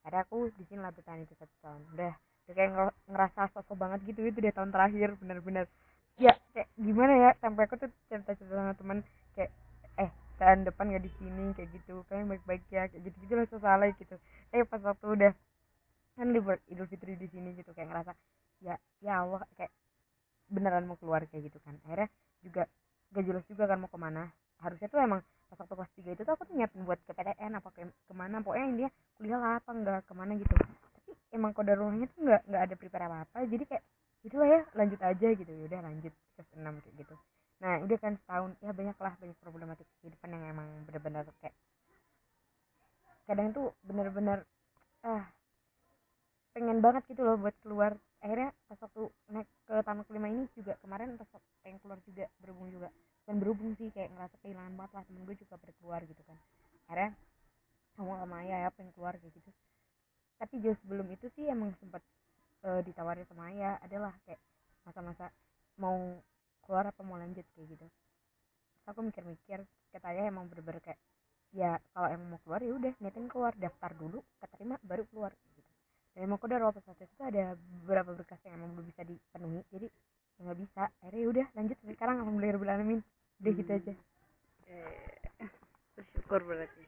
Akhirnya 0.03 0.21
aku 0.27 0.37
di 0.59 0.63
sini 0.67 0.79
lah 0.83 0.91
bertahan 0.95 1.23
itu 1.23 1.33
satu 1.39 1.55
tahun 1.63 1.81
udah. 1.95 2.13
Kayak 2.47 2.69
nger- 2.75 2.97
ngerasa 3.11 3.41
sosok 3.55 3.75
banget 3.79 3.99
gitu 4.09 4.19
itu 4.27 4.39
dia 4.43 4.53
tahun 4.55 4.69
terakhir 4.75 5.09
bener-bener. 5.19 5.65
Ya 6.19 6.33
kayak 6.53 6.69
gimana 6.77 7.13
ya 7.17 7.29
sampai 7.41 7.65
aku 7.65 7.75
tuh 7.81 7.89
cerita-cerita 8.11 8.53
sama 8.53 8.73
teman 8.77 8.97
kayak 9.35 9.51
eh 9.97 10.09
tahun 10.37 10.67
depan 10.67 10.85
gak 10.93 11.03
di 11.07 11.11
sini 11.17 11.45
kayak 11.57 11.69
gitu 11.73 12.03
kalian 12.11 12.27
baik-baik 12.29 12.63
ya 12.69 12.85
kayak 12.91 13.01
gitu 13.09 13.17
gitu 13.25 13.33
lah 13.39 13.45
soalnya 13.49 13.95
gitu. 13.97 14.15
Eh 14.53 14.63
pas 14.67 14.81
waktu 14.83 15.05
udah 15.07 15.31
libur 16.33 16.57
Idul 16.67 16.89
Fitri 16.89 17.13
di 17.15 17.29
sini 17.29 17.53
gitu 17.53 17.71
kayak 17.71 17.93
ngerasa 17.93 18.11
ya 18.65 18.75
ya 18.99 19.21
Allah 19.21 19.45
kayak 19.55 19.71
beneran 20.49 20.89
mau 20.89 20.97
keluar 20.97 21.23
kayak 21.29 21.53
gitu 21.53 21.61
kan. 21.61 21.77
Akhirnya 21.85 22.09
juga 22.41 22.63
gak 23.13 23.23
jelas 23.23 23.45
juga 23.45 23.63
kan 23.69 23.77
mau 23.79 23.89
ke 23.89 23.99
mana. 24.01 24.27
Harusnya 24.59 24.89
tuh 24.89 24.99
emang 24.99 25.21
pas 25.53 25.69
waktu 25.69 25.75
kelas 25.77 25.91
tiga 25.93 26.09
itu 26.17 26.21
tuh 26.25 26.33
aku 26.33 26.43
tuh 26.49 26.55
nyiapin 26.57 26.81
buat 26.81 26.97
ke 27.05 27.13
PTN 27.13 27.61
apa 27.61 27.69
ke 27.69 27.85
ke 27.85 28.13
mana 28.17 28.41
pokoknya 28.41 28.67
dia 28.73 28.89
kuliah 29.21 29.37
lah 29.37 29.61
apa 29.61 29.69
enggak 29.69 30.01
ke 30.09 30.13
mana 30.17 30.33
gitu 30.33 30.49
tapi 30.49 31.11
emang 31.29 31.53
kode 31.53 31.77
rumahnya 31.77 32.09
tuh 32.09 32.19
nggak 32.25 32.41
nggak 32.49 32.61
ada 32.65 32.73
prepare 32.73 33.05
apa 33.05 33.17
apa 33.21 33.37
jadi 33.45 33.63
kayak 33.69 33.83
itulah 34.25 34.49
ya 34.49 34.61
lanjut 34.73 34.97
aja 34.97 35.27
gitu 35.29 35.51
ya 35.53 35.63
udah 35.69 35.79
lanjut 35.85 36.13
kelas 36.33 36.49
enam 36.57 36.73
kayak 36.81 36.95
gitu 37.05 37.15
nah 37.61 37.73
udah 37.85 37.97
kan 38.01 38.13
setahun 38.17 38.51
ya 38.65 38.71
banyak 38.73 38.97
lah 38.97 39.13
banyak 39.21 39.37
problematik 39.45 39.87
kehidupan 40.01 40.29
yang 40.33 40.43
emang 40.57 40.67
bener-bener 40.89 41.25
kayak 41.37 41.55
kadang 43.29 43.53
tuh 43.53 43.71
bener-bener 43.85 44.41
ah 45.05 45.23
pengen 46.57 46.81
banget 46.81 47.05
gitu 47.13 47.21
loh 47.21 47.37
buat 47.37 47.53
keluar 47.61 47.93
akhirnya 48.25 48.49
pas 48.65 48.79
waktu 48.81 49.05
naik 49.29 49.49
ke 49.69 49.75
taman 49.85 50.03
kelima 50.09 50.27
ini 50.33 50.49
juga 50.57 50.81
kemarin 50.81 51.13
pas 51.13 51.29
waktu 51.29 51.51
pengen 51.61 51.77
keluar 51.77 51.99
juga 52.09 52.25
berhubung 52.41 52.73
juga 52.73 52.89
dan 53.23 53.39
berhubung 53.39 53.71
sih 53.79 53.87
kayak 53.95 54.11
ngerasa 54.11 54.35
kehilangan 54.43 54.73
banget 54.75 54.91
lah 54.99 55.03
temen 55.07 55.23
gue 55.23 55.35
juga 55.39 55.55
pada 55.55 55.73
keluar 55.79 55.99
gitu 56.03 56.21
kan 56.27 56.37
akhirnya 56.87 57.11
kamu 57.95 58.11
sama 58.19 58.35
ayah 58.43 58.57
ya 58.67 58.69
pengen 58.75 58.91
keluar 58.91 59.13
kayak 59.15 59.33
gitu 59.35 59.49
tapi 60.39 60.53
jauh 60.59 60.77
sebelum 60.83 61.07
itu 61.15 61.25
sih 61.39 61.47
emang 61.47 61.71
sempat 61.79 62.03
uh, 62.67 62.83
ditawarin 62.83 63.23
sama 63.31 63.47
ayah 63.55 63.79
adalah 63.79 64.11
kayak 64.27 64.39
masa-masa 65.03 65.35
mau 65.75 66.23
keluar 66.63 66.87
apa 66.87 67.01
mau 67.03 67.19
lanjut 67.19 67.43
kayak 67.51 67.75
gitu. 67.75 67.85
Terus 67.91 68.87
aku 68.87 69.03
mikir-mikir 69.03 69.59
kata 69.91 70.07
ayah 70.15 70.31
emang 70.31 70.47
bener-bener 70.47 70.79
kayak 70.79 70.99
ya 71.53 71.77
kalau 71.91 72.07
emang 72.09 72.27
mau 72.33 72.41
keluar 72.47 72.63
ya 72.63 72.73
udah 72.73 72.93
niatin 73.03 73.27
keluar 73.27 73.53
daftar 73.59 73.91
dulu 73.99 74.23
keterima 74.39 74.79
baru 74.79 75.03
keluar 75.11 75.35
gitu. 75.59 75.61
Dan 76.15 76.31
emang 76.31 76.39
udah 76.39 76.71
waktu 76.71 76.81
saat 76.87 77.03
itu 77.03 77.19
ada 77.19 77.59
beberapa 77.83 78.15
berkas 78.15 78.39
yang 78.47 78.63
emang 78.63 78.79
belum 78.79 78.87
bisa 78.87 79.03
dipenuhi 79.03 79.61
jadi 79.75 79.87
ya 80.39 80.39
nggak 80.47 80.59
bisa. 80.63 80.83
Akhirnya 81.03 81.19
ya 81.19 81.27
udah 81.27 81.45
lanjut 81.51 81.77
sekarang 81.83 82.15
alhamdulillah 82.23 82.57
alamin 82.79 82.99
udah 83.43 83.51
gitu 83.59 83.71
aja. 83.75 83.93
Eh, 84.71 85.51
bersyukur 85.99 86.39
berarti. 86.47 86.83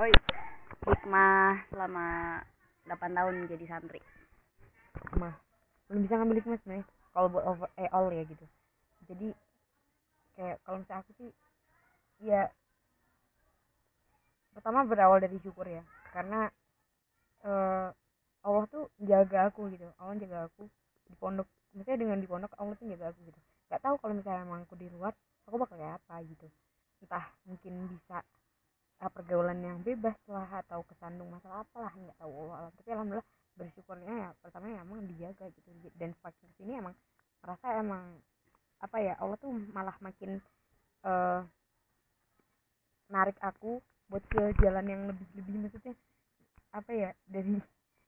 Oi 0.00 0.12
hikmah 0.88 1.68
selama 1.68 2.06
8 2.88 3.12
tahun 3.12 3.34
menjadi 3.44 3.64
santri. 3.68 4.00
Mah 5.20 5.36
belum 5.92 6.04
bisa 6.08 6.16
ngambil 6.16 6.40
hikmah 6.40 6.58
sebenarnya 6.64 6.97
kalau 7.12 7.28
buat 7.32 7.44
over 7.44 7.68
eh 7.80 7.88
all 7.90 8.08
ya 8.12 8.22
gitu. 8.26 8.46
Jadi 9.08 9.28
kayak 10.38 10.56
kalau 10.62 10.78
misalnya 10.82 11.02
aku 11.02 11.12
sih 11.18 11.30
ya 12.22 12.50
pertama 14.54 14.84
berawal 14.84 15.18
dari 15.22 15.38
syukur 15.42 15.66
ya. 15.68 15.82
Karena 16.12 16.48
eh 17.46 17.88
Allah 18.46 18.64
tuh 18.70 18.88
jaga 19.02 19.50
aku 19.50 19.68
gitu. 19.74 19.88
Allah 19.98 20.14
jaga 20.18 20.38
aku 20.48 20.64
di 21.08 21.14
pondok. 21.18 21.48
Misalnya 21.74 21.98
dengan 22.06 22.18
di 22.22 22.28
pondok 22.28 22.52
Allah 22.56 22.74
tuh 22.78 22.86
jaga 22.86 23.10
aku 23.12 23.20
gitu. 23.26 23.40
Nggak 23.68 23.80
tahu 23.84 23.94
kalau 24.00 24.14
misalnya 24.16 24.42
emang 24.46 24.64
aku 24.64 24.74
di 24.80 24.88
luar 24.88 25.12
aku 25.44 25.56
bakal 25.60 25.76
kayak 25.76 26.00
apa 26.00 26.14
gitu. 26.24 26.46
Entah 27.04 27.24
mungkin 27.48 27.72
bisa 27.92 28.20
uh, 29.00 29.10
pergaulan 29.10 29.58
yang 29.62 29.78
bebas 29.84 30.16
lah 30.28 30.48
atau 30.66 30.82
kesandung 30.88 31.28
masalah 31.32 31.62
apalah 31.64 31.92
nggak 31.92 32.16
tahu. 32.18 32.32
Allah 32.52 32.72
tapi 32.76 32.88
alhamdulillah 32.92 33.28
bersyukurnya 33.58 34.14
ya 34.14 34.28
pertama 34.38 34.70
ya 34.70 34.80
emang 34.86 35.02
dijaga 35.10 35.50
gitu. 35.50 35.68
Dan 35.98 36.14
semakin 36.22 36.44
ke 36.46 36.54
sini 36.62 36.72
emang 36.78 36.94
merasa 37.42 37.66
emang 37.74 38.04
apa 38.78 38.96
ya 39.02 39.14
Allah 39.18 39.36
tuh 39.42 39.50
malah 39.74 39.94
makin 39.98 40.38
uh, 41.02 41.42
narik 43.10 43.34
aku 43.42 43.82
buat 44.08 44.22
ke 44.30 44.54
jalan 44.62 44.86
yang 44.86 45.02
lebih 45.10 45.26
lebih 45.34 45.54
maksudnya 45.66 45.94
apa 46.70 46.90
ya 46.94 47.10
dari 47.26 47.58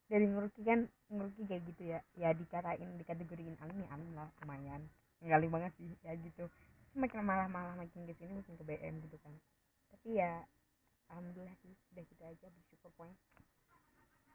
dari 0.07 0.27
ngeruki 0.31 0.63
kan 0.63 0.87
ngeruki 1.11 1.43
kayak 1.51 1.63
gitu 1.75 1.83
ya. 1.91 1.99
Ya 2.15 2.31
dikatain 2.31 2.97
dikategoriin 3.03 3.59
alim 3.59 3.79
ya 3.83 3.89
alim 3.91 4.11
lah 4.15 4.31
lumayan. 4.43 4.83
Nggak 5.21 5.51
banget 5.51 5.73
sih 5.77 5.91
ya 6.07 6.15
gitu. 6.15 6.47
Semakin 6.95 7.27
malah 7.27 7.51
malah 7.51 7.75
makin 7.75 8.07
ke 8.07 8.15
sini 8.19 8.39
makin 8.39 8.55
ke 8.55 8.65
BM 8.67 8.95
gitu 9.07 9.17
kan. 9.23 9.35
Tapi 9.91 10.19
ya 10.23 10.47
alhamdulillah 11.11 11.55
sih 11.67 11.75
udah 11.95 12.05
gitu 12.07 12.23
aja 12.23 12.47
bersyukur 12.47 12.91
poin 12.95 13.15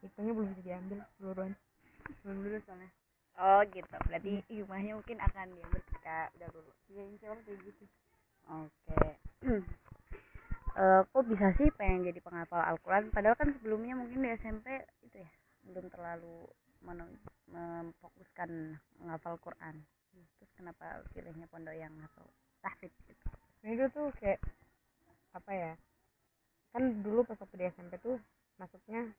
hitungnya 0.03 0.33
belum 0.35 0.47
bisa 0.55 0.63
diambil 0.65 0.99
seluruhan 1.17 1.51
belum 2.21 2.37
dulu 2.41 2.57
soalnya. 2.65 2.89
Oh 3.35 3.61
gitu. 3.67 3.95
Berarti 4.07 4.31
hikmahnya 4.47 4.91
mungkin 4.95 5.17
akan 5.19 5.45
diambil 5.51 5.81
ketika 5.91 6.17
udah 6.39 6.49
dulu. 6.53 6.71
Ya 6.91 7.03
insya 7.03 7.25
Allah 7.33 7.43
kayak 7.43 7.59
gitu. 7.67 7.85
Oke. 8.49 8.99
Eh, 10.75 11.01
kok 11.07 11.23
bisa 11.23 11.55
sih 11.55 11.71
pengen 11.79 12.03
jadi 12.03 12.19
penghafal 12.19 12.59
Al-Quran? 12.59 13.07
Padahal 13.07 13.39
kan 13.39 13.47
sebelumnya 13.55 13.95
mungkin 13.95 14.27
di 14.27 14.35
SMP 14.35 14.83
itu 15.07 15.23
ya 15.23 15.29
belum 15.71 15.87
terlalu 15.87 16.51
memfokuskan 17.47 18.75
menghafal 18.99 19.39
Quran. 19.39 19.79
Terus 20.11 20.51
kenapa 20.59 20.99
pilihnya 21.15 21.47
pondok 21.47 21.79
yang 21.79 21.95
hafal 22.03 22.27
tahfidz 22.59 22.91
gitu? 23.07 23.23
Nah 23.63 23.69
itu 23.71 23.87
tuh 23.95 24.11
kayak 24.19 24.43
apa 25.31 25.51
ya 25.55 25.73
kan 26.75 26.83
dulu 26.99 27.23
pas 27.23 27.39
waktu 27.39 27.55
di 27.55 27.65
SMP 27.71 27.95
tuh 28.03 28.19
masuknya 28.59 29.15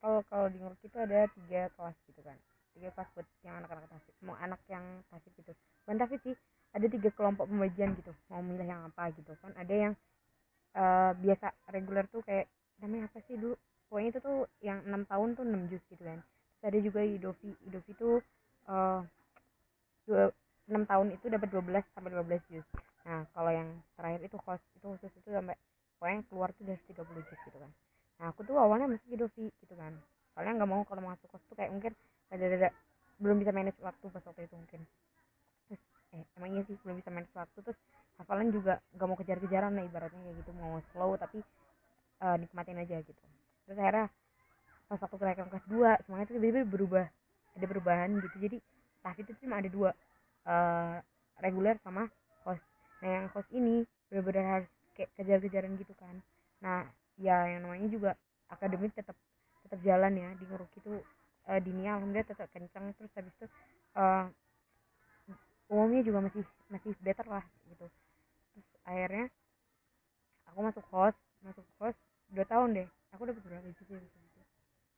kalau 0.00 0.20
kalau 0.28 0.46
di 0.52 0.58
Nurki 0.60 0.86
itu 0.88 0.98
ada 0.98 1.26
tiga 1.32 1.68
kelas 1.74 1.96
gitu 2.06 2.20
kan. 2.22 2.36
Tiga 2.76 2.88
kelas 2.92 3.08
buat 3.16 3.26
yang 3.42 3.54
anak-anak 3.64 3.88
tasik. 3.88 4.14
Mau 4.22 4.36
anak 4.36 4.60
yang 4.68 4.84
tasik 5.08 5.32
gitu. 5.40 5.52
Bukan 5.84 5.96
tasik 6.00 6.20
sih 6.22 6.34
ada 6.76 6.86
tiga 6.86 7.10
kelompok 7.14 7.48
pembagian 7.48 7.96
gitu. 7.96 8.12
Mau 8.28 8.40
milih 8.44 8.66
yang 8.68 8.82
apa 8.86 9.10
gitu. 9.16 9.32
Kan 9.40 9.52
ada 9.56 9.74
yang 9.74 9.92
eh, 10.76 11.12
biasa 11.16 11.46
reguler 11.72 12.04
tuh 12.12 12.20
kayak 12.24 12.46
namanya 12.82 13.08
apa 13.08 13.18
sih 13.24 13.36
dulu? 13.40 13.56
Pokoknya 13.86 14.08
itu 14.12 14.20
tuh 14.20 14.38
yang 14.60 14.78
enam 14.84 15.02
tahun 15.06 15.28
tuh 15.38 15.44
enam 15.46 15.62
juz 15.72 15.82
gitu 15.88 16.02
kan. 16.02 16.20
Terus 16.60 16.64
ada 16.68 16.78
juga 16.82 17.00
Idovi. 17.02 17.50
Idovi 17.66 17.92
tuh 17.96 18.16
enam 20.66 20.82
tahun 20.84 21.14
itu 21.14 21.26
dapat 21.30 21.48
12 21.50 21.82
sampai 21.94 22.10
12 22.12 22.52
juz. 22.52 22.66
Nah 23.06 23.22
kalau 23.30 23.54
yang 23.54 23.70
terakhir 23.94 24.20
itu 24.26 24.36
kos 24.42 24.60
itu 24.74 24.86
khusus 24.86 25.12
itu 25.22 25.30
sampai 25.30 25.54
pokoknya 25.96 26.20
keluar 26.28 26.48
tuh 26.52 26.64
dari 26.68 26.80
30 26.92 27.24
juz 27.24 27.40
gitu 27.48 27.58
kan 27.58 27.72
nah 28.16 28.32
aku 28.32 28.40
tuh 28.48 28.56
awalnya 28.56 28.88
masuk 28.88 29.08
Idovi 29.12 29.52
gitu 29.60 29.74
kan 29.76 29.92
soalnya 30.32 30.62
nggak 30.62 30.70
mau 30.70 30.82
kalau 30.84 31.02
masuk 31.04 31.28
kos 31.28 31.42
tuh 31.48 31.56
kayak 31.56 31.72
mungkin 31.72 31.92
ada 32.32 32.72
belum 33.20 33.40
bisa 33.40 33.52
manage 33.52 33.80
waktu 33.80 34.04
pas 34.12 34.24
waktu 34.24 34.44
itu 34.44 34.56
mungkin 34.56 34.80
terus 35.68 35.82
eh 36.16 36.24
emang 36.36 36.50
iya 36.52 36.62
sih 36.68 36.76
belum 36.84 37.00
bisa 37.00 37.10
manage 37.12 37.32
waktu 37.32 37.58
terus 37.64 37.78
hafalan 38.20 38.48
juga 38.52 38.80
nggak 38.96 39.06
mau 39.08 39.16
kejar-kejaran 39.20 39.72
lah 39.76 39.84
ibaratnya 39.84 40.20
kayak 40.20 40.36
gitu 40.44 40.50
mau 40.56 40.80
slow 40.92 41.16
tapi 41.16 41.40
eh, 42.24 42.36
nikmatin 42.40 42.80
aja 42.80 42.96
gitu 43.04 43.22
terus 43.68 43.76
akhirnya 43.80 44.08
pas 44.86 44.98
waktu 45.02 45.16
kenaikan 45.18 45.48
kelas 45.50 45.66
2 45.68 46.04
semuanya 46.06 46.24
tuh 46.28 46.34
tiba-tiba 46.38 46.62
berubah 46.68 47.06
ada 47.56 47.66
perubahan 47.68 48.10
gitu 48.20 48.36
jadi 48.40 48.56
tahfidz 49.00 49.32
itu 49.32 49.48
cuma 49.48 49.60
ada 49.60 49.68
dua 49.68 49.90
eh 50.46 50.96
reguler 51.40 51.76
sama 51.84 52.08
host 52.44 52.62
nah 53.02 53.08
yang 53.12 53.26
host 53.32 53.50
ini 53.52 53.82
benar-benar 54.08 54.44
harus 54.60 54.70
kayak 54.96 55.12
kejar-kejaran 55.20 55.76
gitu 55.76 55.92
kan 56.00 56.16
nah 56.64 56.88
ya 57.20 57.44
yang 57.52 57.68
namanya 57.68 57.88
juga 57.92 58.10
akademik 58.48 58.96
tetap 58.96 59.14
tetap 59.68 59.78
jalan 59.84 60.16
ya 60.16 60.28
di 60.40 60.44
nguruk 60.48 60.72
itu 60.72 61.04
uh, 61.48 61.60
dinia 61.60 62.00
alhamdulillah 62.00 62.28
tetap 62.28 62.48
kencang 62.56 62.96
terus 62.96 63.12
habis 63.12 63.32
itu 63.36 63.46
eh 64.00 64.24
umumnya 65.68 66.00
juga 66.06 66.18
masih 66.24 66.42
masih 66.72 66.92
better 67.04 67.26
lah 67.28 67.44
gitu 67.68 67.86
terus 68.56 68.68
akhirnya 68.88 69.26
aku 70.48 70.58
masuk 70.64 70.84
host 70.88 71.18
masuk 71.44 71.64
host 71.76 71.98
dua 72.32 72.46
tahun 72.48 72.68
deh 72.72 72.88
aku 73.12 73.28
dapat 73.28 73.42
berapa 73.44 73.68
juz 73.76 73.88
ya 73.88 74.00
waktu 74.00 74.16
itu 74.16 74.42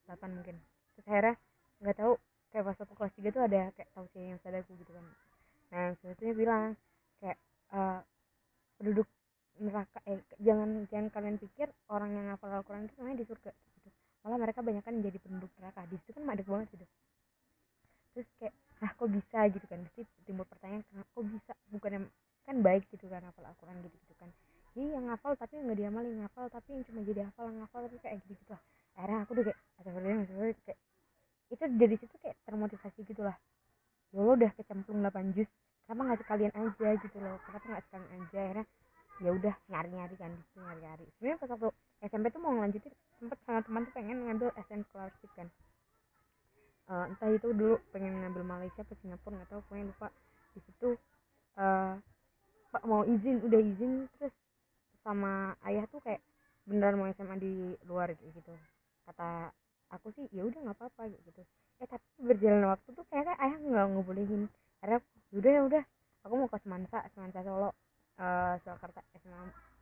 delapan 0.07 0.31
mungkin 0.39 0.57
terus 0.95 1.07
akhirnya 1.11 1.35
nggak 1.79 1.97
tahu 1.99 2.13
kayak 2.55 2.65
pas 2.67 2.79
aku 2.83 2.95
kelas 2.95 3.15
tiga 3.19 3.29
tuh 3.35 3.43
ada 3.47 3.61
kayak 4.37 4.43
tausiah 4.45 4.61
yang 4.61 4.67
sadaku 4.69 4.73
gitu 4.85 4.93
kan. 4.93 5.07
Nah 5.73 5.87
sebenarnya 6.01 6.35
bilang 6.37 6.65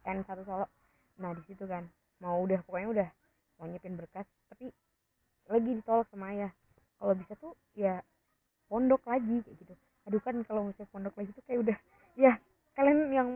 N1 0.07 0.27
kan 0.27 0.39
Solo. 0.47 0.67
Nah 1.19 1.31
di 1.35 1.43
situ 1.49 1.65
kan 1.67 1.87
mau 2.23 2.41
udah 2.45 2.61
pokoknya 2.65 2.89
udah 2.89 3.09
mau 3.61 3.67
nyiapin 3.69 3.97
berkas 3.97 4.27
tapi 4.53 4.71
lagi 5.47 5.71
ditolak 5.79 6.07
sama 6.11 6.33
ayah. 6.35 6.53
Kalau 6.97 7.13
bisa 7.15 7.33
tuh 7.39 7.53
ya 7.77 8.01
pondok 8.67 9.03
lagi 9.07 9.43
kayak 9.43 9.57
gitu. 9.63 9.75
Aduh 10.07 10.21
kan 10.23 10.37
kalau 10.47 10.71
misalnya 10.71 10.91
pondok 10.91 11.15
lagi 11.19 11.31
tuh 11.35 11.45
kayak 11.47 11.61
udah 11.67 11.79
ya 12.17 12.33
kalian 12.77 13.01
yang 13.09 13.31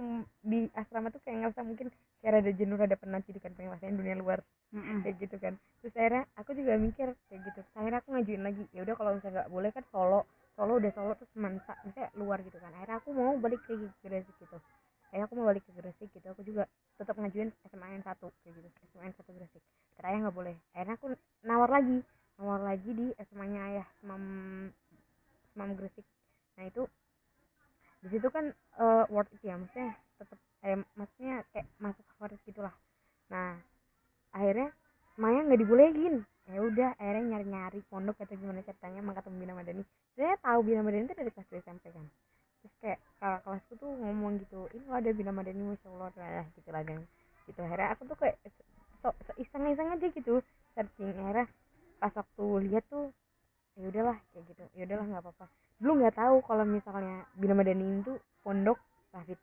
di 0.44 0.68
asrama 0.76 1.08
tuh 1.08 1.20
kayak 1.24 1.48
ngerasa 1.48 1.64
mungkin 1.64 1.88
kayak 2.20 2.44
ada 2.44 2.52
jenuh 2.52 2.76
ada 2.76 2.96
penat 3.00 3.24
gitu 3.24 3.40
kan 3.40 3.56
pengen 3.56 3.72
rasain 3.72 3.96
dunia 3.96 4.16
luar. 4.18 4.44
Mm 4.70 4.80
-hmm. 4.80 4.98
kayak 5.02 5.16
gitu 5.18 5.36
kan. 5.42 5.54
Terus 5.82 5.94
akhirnya 5.96 6.22
aku 6.38 6.50
juga 6.54 6.72
mikir 6.78 7.08
kayak 7.26 7.40
gitu. 7.48 7.58
Terus 7.64 7.74
akhirnya 7.74 7.98
aku 8.04 8.08
ngajuin 8.14 8.42
lagi 8.44 8.62
ya 8.70 8.80
udah 8.86 8.94
kalau 8.94 9.10
misalnya 9.18 9.34
nggak 9.42 9.50
boleh 9.50 9.70
kan 9.72 9.84
solo. 9.90 10.20
Solo 10.54 10.72
udah 10.76 10.92
solo 10.92 11.12
terus 11.16 11.32
mantap 11.34 11.78
misalnya 11.82 12.10
luar 12.18 12.38
gitu 12.44 12.58
kan. 12.60 12.70
Akhirnya 12.76 12.96
aku 13.00 13.10
mau 13.16 13.32
balik 13.40 13.60
ke 13.64 13.74
Gresik 14.04 14.36
gitu 14.38 14.58
akhirnya 15.10 15.26
aku 15.26 15.34
mau 15.34 15.50
balik 15.50 15.66
ke 15.66 15.74
Gresik 15.74 16.08
gitu. 16.14 16.26
Aku 16.30 16.46
juga 16.46 16.70
tetap 16.94 17.18
ngajuin 17.18 17.50
SMAN 17.66 18.02
satu 18.06 18.30
kayak 18.46 18.62
gitu. 18.62 18.68
SMAN 18.94 19.10
satu 19.18 19.34
Gresik. 19.34 19.62
Kata 19.98 20.06
ayah 20.14 20.18
nggak 20.30 20.36
boleh. 20.38 20.54
Akhirnya 20.70 20.94
aku 20.94 21.06
nawar 21.42 21.70
lagi. 21.74 21.98
Nawar 22.38 22.62
lagi 22.62 22.90
di 22.94 23.06
SMA 23.26 23.46
nya 23.50 23.60
ayah 23.74 23.86
Semam 23.98 24.22
Semam 25.50 25.68
Gresik. 25.74 26.06
Nah 26.54 26.64
itu 26.70 26.86
di 28.00 28.08
situ 28.14 28.30
kan 28.30 28.54
eh, 28.54 29.04
worth 29.10 29.34
it 29.34 29.42
ya. 29.42 29.58
Maksudnya 29.58 29.98
tetap 30.14 30.38
eh 30.62 30.78
maksudnya 30.94 31.42
kayak 31.50 31.66
masuk 31.82 32.06
favorit 32.14 32.38
gitulah. 32.46 32.74
Nah 33.34 33.58
akhirnya 34.30 34.70
Maya 35.18 35.42
nggak 35.42 35.60
dibolehin. 35.66 36.22
Ya 36.46 36.62
udah 36.62 36.94
akhirnya 37.02 37.34
nyari 37.34 37.46
nyari 37.50 37.80
pondok 37.90 38.22
atau 38.22 38.38
gimana 38.38 38.62
ceritanya 38.62 39.02
emang 39.02 39.18
ketemu 39.18 39.36
Bina 39.42 39.54
Madani. 39.58 39.82
Saya 40.14 40.38
tahu 40.38 40.62
Bina 40.62 40.86
Madani 40.86 41.10
itu 41.10 41.18
dari 41.18 41.30
kelas 41.34 41.50
2 41.50 41.66
SMP 41.66 41.90
kan 41.90 42.06
terus 42.60 42.74
kayak 42.80 42.98
kakak 43.18 43.40
kelasku 43.44 43.72
tuh 43.76 43.90
ngomong 43.90 44.36
gitu 44.38 44.68
ini 44.76 44.84
lo 44.84 44.94
ada 44.96 45.10
Bina 45.10 45.32
Madani 45.32 45.62
masya 45.64 45.88
Allah 45.90 46.10
lah 46.16 46.46
gitu 46.54 46.68
lah 46.68 46.82
dan 46.84 47.00
gitu. 47.48 47.58
Akhirnya 47.64 47.88
aku 47.92 48.02
tuh 48.06 48.16
kayak 48.20 48.36
so, 49.00 49.08
so 49.24 49.32
iseng 49.36 49.64
iseng 49.68 49.88
aja 49.88 50.06
gitu 50.12 50.44
searching. 50.76 51.10
Akhirnya 51.16 51.46
pas 51.98 52.12
waktu 52.12 52.44
lihat 52.68 52.84
tuh 52.88 53.08
ya 53.80 53.88
udahlah 53.88 54.16
kayak 54.32 54.44
gitu. 54.48 54.62
Ya 54.76 54.82
udahlah 54.84 55.06
nggak 55.08 55.22
apa-apa. 55.24 55.46
Dulu 55.80 55.92
nggak 56.04 56.14
tahu 56.16 56.36
kalau 56.44 56.64
misalnya 56.68 57.24
Bina 57.34 57.54
Madani 57.56 58.04
itu 58.04 58.12
pondok 58.44 58.76
Rafid 59.10 59.40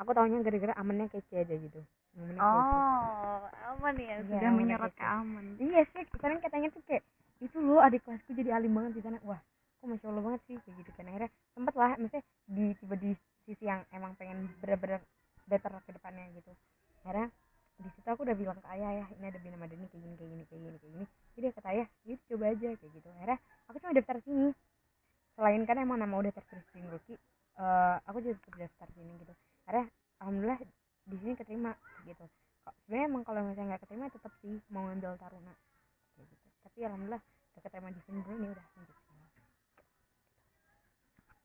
aku 0.00 0.10
taunya 0.16 0.40
gara-gara 0.42 0.74
amannya 0.78 1.06
kece 1.10 1.34
aja 1.42 1.54
gitu. 1.54 1.78
Amannya 2.18 2.40
kece. 2.40 2.46
oh 2.46 3.40
aman 3.74 3.94
ya 3.98 4.16
Iya, 4.18 4.26
sudah 4.26 4.50
menyorot 4.50 4.92
ke 4.94 5.04
aman. 5.04 5.44
Iya 5.58 5.82
sih. 5.94 6.02
Sekarang 6.14 6.38
katanya 6.42 6.70
tuh 6.70 6.82
kayak 6.86 7.02
itu 7.38 7.58
loh 7.58 7.82
adik 7.82 8.06
kelasku 8.06 8.38
jadi 8.38 8.54
alim 8.54 8.70
banget 8.70 8.98
di 8.98 9.02
sana 9.02 9.18
wah 9.26 9.42
kok 9.82 9.90
masya 9.90 10.06
allah 10.14 10.22
banget 10.22 10.42
sih 10.46 10.56
kayak 10.62 10.78
gitu 10.78 10.90
kan 10.94 11.10
akhirnya 11.10 11.30
sempet 11.58 11.74
lah 11.74 11.90
maksudnya 11.98 12.22
di 12.46 12.64
tiba 12.78 12.94
di 12.94 13.10
sisi 13.42 13.64
yang 13.66 13.82
emang 13.90 14.14
pengen 14.14 14.46
bener-bener 14.62 15.02
better 15.50 15.74
ke 15.82 15.90
depannya 15.90 16.30
gitu 16.38 16.54
akhirnya 17.02 17.34
di 17.82 17.88
situ 17.98 18.06
aku 18.06 18.22
udah 18.22 18.36
bilang 18.38 18.54
ke 18.62 18.68
ayah 18.78 19.02
ya 19.02 19.06
ini 19.18 19.26
ada 19.26 19.42
bina 19.42 19.58
madani 19.58 19.90
kayak 19.90 20.02
gini 20.06 20.14
kayak 20.14 20.30
gini 20.30 20.44
kayak 20.46 20.60
gini 20.62 20.76
kayak 20.78 20.92
gini 20.94 21.06
jadi 21.34 21.46
kata 21.50 21.68
ayah 21.74 21.86
yuk 22.06 22.20
coba 22.30 22.44
aja 22.46 22.68
kayak 22.78 22.92
gitu 22.94 23.08
akhirnya 23.10 23.38
aku 23.66 23.76
cuma 23.82 23.92
daftar 23.98 24.16
sini 24.22 24.48
selain 25.34 25.62
kan 25.66 25.76
emang 25.82 25.98
nama 25.98 26.14
udah 26.14 26.30
tertulis 26.30 26.66
di 26.70 26.78
Ruki 26.86 27.14
eh 27.58 27.96
aku 28.06 28.18
juga 28.22 28.34
tetap 28.38 28.54
daftar 28.54 28.88
sini 28.94 29.12
gitu 29.18 29.34
akhirnya 29.66 29.86
alhamdulillah 30.22 30.58
di 31.10 31.16
sini 31.18 31.32
keterima 31.34 31.74
gitu 32.06 32.22
kok 32.62 32.74
sebenarnya 32.86 33.06
emang 33.10 33.22
kalau 33.26 33.42
misalnya 33.42 33.74
nggak 33.74 33.82
keterima 33.82 34.06
tetap 34.14 34.30
sih 34.38 34.54
mau 34.70 34.86
ngambil 34.86 35.18
taruna 35.18 35.54
kayak 36.14 36.30
gitu 36.30 36.46
tapi 36.62 36.78
alhamdulillah 36.86 37.22
udah 37.52 37.62
keterima 37.66 37.88
di 37.90 38.00
sini 38.06 38.18
dulu 38.22 38.36
nih 38.38 38.50
udah 38.54 38.66
lanjut 38.72 38.96
sini. 39.02 39.26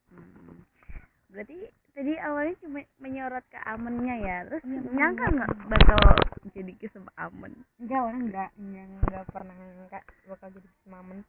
Hmm. 0.08 0.63
berarti 1.27 1.58
tadi 1.91 2.13
awalnya 2.23 2.56
cuma 2.63 2.80
menyorot 2.97 3.43
ke 3.51 3.60
amannya 3.67 4.15
ya 4.23 4.38
terus 4.47 4.63
Iya, 4.63 4.80
nyangka 4.88 5.25
bener. 5.27 5.36
nggak 5.36 5.51
bakal 5.67 5.99
jadi 6.56 6.71
kisah 6.80 7.03
aman 7.19 7.51
enggak 7.75 7.99
orang 7.99 8.21
enggak 8.23 8.49
enggak 8.56 8.86
enggak 8.88 9.23
pernah 9.27 9.51
nyangka 9.51 9.99
bakal 10.32 10.47
jadi 10.56 10.69
semamen 10.86 11.19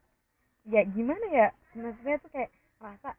ya 0.63 0.81
gimana 0.87 1.25
ya 1.27 1.47
maksudnya 1.75 2.15
tuh 2.23 2.31
kayak 2.31 2.49
rasa 2.79 3.09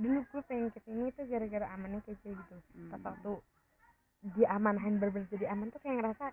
dulu 0.00 0.18
gue 0.26 0.42
pengen 0.44 0.68
ke 0.70 0.80
sini 0.80 1.12
tuh 1.12 1.28
gara-gara 1.28 1.66
amannya 1.70 2.00
kece 2.02 2.32
gitu 2.32 2.56
Hmm. 2.72 2.88
pas 2.90 3.02
waktu 3.04 3.32
di 4.32 4.42
amanahan 4.44 4.96
bener 4.96 5.24
jadi 5.28 5.48
aman 5.48 5.68
tuh 5.68 5.80
kayak 5.80 5.96
ngerasa 5.96 6.32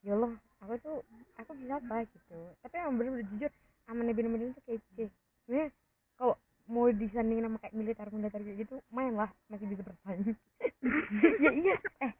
ya 0.00 0.12
Allah 0.12 0.32
aku 0.60 0.74
tuh 0.78 0.96
aku 1.36 1.50
bisa 1.56 1.76
apa? 1.76 2.04
Gitu. 2.04 2.38
Tapi 2.60 2.74
emang 2.76 2.96
bener-bener 2.96 3.26
jujur 3.30 3.50
amannya 3.86 4.12
bener-bener 4.12 4.52
tuh 4.52 4.64
kece 4.64 5.04
sebenarnya 5.42 5.68
kalau 6.14 6.34
mau 6.68 6.88
disandingin 6.88 7.44
sama 7.44 7.58
kayak 7.58 7.74
militer 7.74 8.06
militer 8.08 8.40
kayak 8.40 8.58
gitu 8.60 8.76
main 8.88 9.12
lah 9.12 9.30
masih 9.48 9.66
bisa 9.66 9.82
bersaing. 9.82 10.36
Ya 11.40 11.50
iya. 11.50 11.76
Eh 12.00 12.12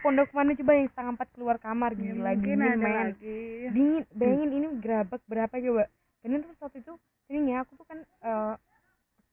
pondok 0.00 0.32
mana 0.32 0.52
coba 0.52 0.72
yang 0.74 0.88
setengah 0.88 1.12
empat 1.14 1.28
keluar 1.32 1.56
kamar 1.56 1.92
Ya, 1.92 2.10
gila 2.10 2.32
mungkin 2.32 2.42
dingin 2.58 2.78
main. 2.78 2.96
lagi. 3.06 3.38
Dingin 3.70 4.02
bayangin 4.10 4.50
ini 4.58 4.68
gerabak 4.80 5.22
berapa 5.24 5.52
coba. 5.52 5.84
Dan 6.22 6.40
terus 6.40 6.58
waktu 6.58 6.78
itu 6.80 6.92
ini 7.28 7.52
ya 7.52 7.62
aku 7.62 7.76
tuh 7.76 7.86
kan 7.86 7.98
eh, 8.00 8.54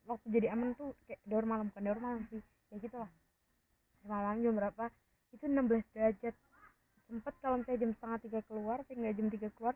waktu 0.10 0.28
jadi 0.34 0.58
aman 0.58 0.74
tuh 0.74 0.98
kayak 1.06 1.22
daur 1.30 1.46
malam 1.46 1.70
bukan 1.70 1.84
daur 1.86 2.00
malam 2.02 2.22
sih 2.34 2.42
ya 2.74 2.82
gitu 2.82 2.98
lah 2.98 3.12
malam 4.08 4.40
jam 4.40 4.56
berapa? 4.56 4.86
Itu 5.36 5.46
16 5.46 5.84
derajat. 5.92 6.36
Sempet 7.10 7.34
kalau 7.42 7.60
misalnya 7.60 7.80
jam 7.82 7.92
setengah 7.98 8.20
tiga 8.22 8.40
keluar 8.46 8.78
tapi 8.86 9.02
nggak 9.02 9.16
jam 9.18 9.28
tiga 9.34 9.50
keluar 9.58 9.76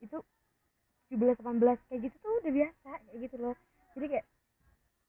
itu 0.00 0.16
17 1.12 1.36
18 1.44 1.76
kayak 1.90 2.00
gitu 2.08 2.16
tuh 2.24 2.32
udah 2.40 2.52
biasa 2.56 2.90
kayak 3.04 3.18
gitu 3.28 3.36
loh. 3.36 3.54
Jadi 3.92 4.06
kayak 4.16 4.26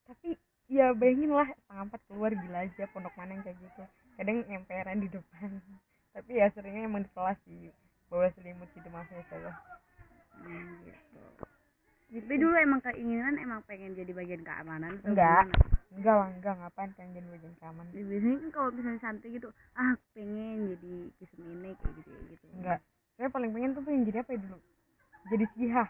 tapi 0.10 0.30
ya 0.68 0.92
bayangin 0.92 1.32
lah 1.32 1.48
setengah 1.48 1.84
empat 1.88 2.02
keluar 2.12 2.32
gila 2.36 2.60
aja 2.68 2.84
pondok 2.92 3.16
mana 3.16 3.32
yang 3.40 3.44
kayak 3.48 3.58
gitu. 3.64 3.84
Kadang 4.20 4.38
emperan 4.52 5.00
di 5.00 5.08
depan. 5.08 5.50
Tapi 6.16 6.32
ya 6.44 6.52
seringnya 6.52 6.92
emang 6.92 7.08
di 7.08 7.12
kelas 7.16 7.40
sih 7.48 7.72
bawa 8.12 8.28
selimut 8.36 8.68
gitu 8.76 8.90
maksudnya. 8.92 9.24
Saya 9.32 9.52
gitu. 10.44 11.51
Tapi 12.12 12.36
dulu 12.36 12.56
emang 12.60 12.84
keinginan 12.84 13.40
emang 13.40 13.64
pengen 13.64 13.96
jadi 13.96 14.12
bagian 14.12 14.44
keamanan 14.44 15.00
Enggak. 15.08 15.48
enggak 15.92 16.16
lah 16.16 16.28
enggak 16.28 16.56
ngapain 16.60 16.92
pengen 16.96 17.12
jadi 17.16 17.28
bagian 17.32 17.56
keamanan 17.56 17.92
Ya, 17.92 18.04
biasanya 18.04 18.36
kan 18.38 18.50
kalau 18.52 18.70
misalnya 18.72 19.00
santai 19.00 19.30
gitu, 19.32 19.48
ah 19.76 19.92
pengen 20.12 20.58
jadi 20.72 20.94
kisah 21.16 21.40
ini 21.40 21.72
kayak 21.72 21.92
gitu 22.00 22.10
kayak 22.12 22.26
gitu. 22.36 22.46
enggak 22.52 22.80
saya 23.16 23.28
paling 23.28 23.52
pengen 23.52 23.72
tuh 23.72 23.84
pengen 23.84 24.02
jadi 24.04 24.18
apa 24.24 24.32
ya 24.36 24.40
dulu 24.40 24.58
jadi 25.28 25.46
siha 25.56 25.86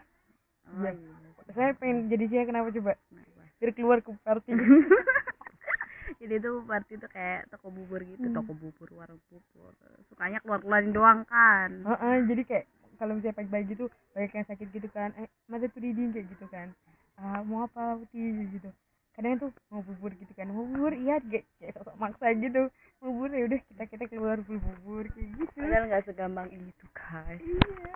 Oh, 0.62 0.78
Iya. 0.78 0.94
iya. 0.94 1.52
saya 1.52 1.70
pengen 1.74 2.06
jadi 2.06 2.24
siha 2.30 2.42
kenapa 2.46 2.70
coba 2.70 2.92
Kenapa? 3.10 3.42
biar 3.58 3.70
keluar 3.74 3.98
ke 3.98 4.10
party 4.22 4.50
jadi 6.22 6.34
itu 6.38 6.50
party 6.62 6.92
tuh 6.98 7.10
kayak 7.10 7.50
toko 7.50 7.66
bubur 7.68 7.98
gitu, 8.02 8.26
Hmm. 8.30 8.36
toko 8.36 8.54
bubur, 8.54 8.88
warung 8.94 9.18
bubur. 9.26 9.74
Sukanya 10.06 10.38
keluar-keluarin 10.38 10.94
doang 10.94 11.26
kan. 11.26 11.82
Heeh, 11.82 12.14
jadi 12.30 12.42
kayak 12.46 12.66
kalau 13.02 13.18
misalnya 13.18 13.34
pagi-pagi 13.42 13.66
gitu 13.74 13.90
banyak 14.14 14.30
yang 14.30 14.46
sakit 14.46 14.68
gitu 14.70 14.88
kan 14.94 15.10
eh 15.18 15.26
mata 15.50 15.66
tuh 15.66 15.82
diding 15.82 16.14
kayak 16.14 16.30
gitu 16.30 16.46
kan. 16.54 16.70
Ah 17.18 17.42
mau 17.42 17.66
apa 17.66 17.98
putih 17.98 18.46
gitu. 18.54 18.70
Kadang 19.18 19.42
tuh 19.42 19.50
mau 19.74 19.82
bubur 19.82 20.14
gitu 20.14 20.30
kan 20.38 20.46
mau 20.54 20.62
bubur 20.62 20.94
iya 20.94 21.18
kayak 21.18 21.42
kayak 21.58 21.74
sosok 21.74 21.98
maksa 21.98 22.30
gitu. 22.38 22.70
Mau 23.02 23.10
bubur 23.10 23.34
ya 23.34 23.42
udah 23.50 23.58
kita 23.58 23.84
kita 23.90 24.04
keluar 24.06 24.38
beli 24.46 24.62
bubur 24.62 25.10
kayak 25.10 25.28
gitu. 25.34 25.58
Padahal 25.58 25.84
nggak 25.90 26.02
segampang 26.06 26.48
itu 26.54 26.86
guys. 26.94 27.42
iya. 27.42 27.94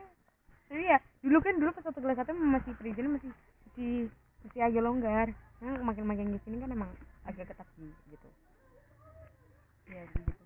Tapi 0.67 0.83
ya 0.83 0.99
dulu 1.23 1.39
kan 1.39 1.55
dulu 1.63 1.71
pas 1.71 1.87
waktu 1.87 2.01
kelas 2.03 2.19
satu 2.19 2.35
masih 2.35 2.73
perizinan 2.75 3.15
masih 3.15 3.31
masih 3.71 4.11
masih 4.43 4.61
agak 4.67 4.83
longgar. 4.83 5.29
Nah 5.63 5.79
makin 5.87 6.03
makin 6.03 6.35
di 6.35 6.41
sini 6.43 6.59
kan 6.59 6.75
emang 6.75 6.91
agak 7.23 7.47
ketat 7.55 7.69
sih 7.79 7.95
gitu 8.11 8.29
ya 9.87 10.03
gitu 10.03 10.43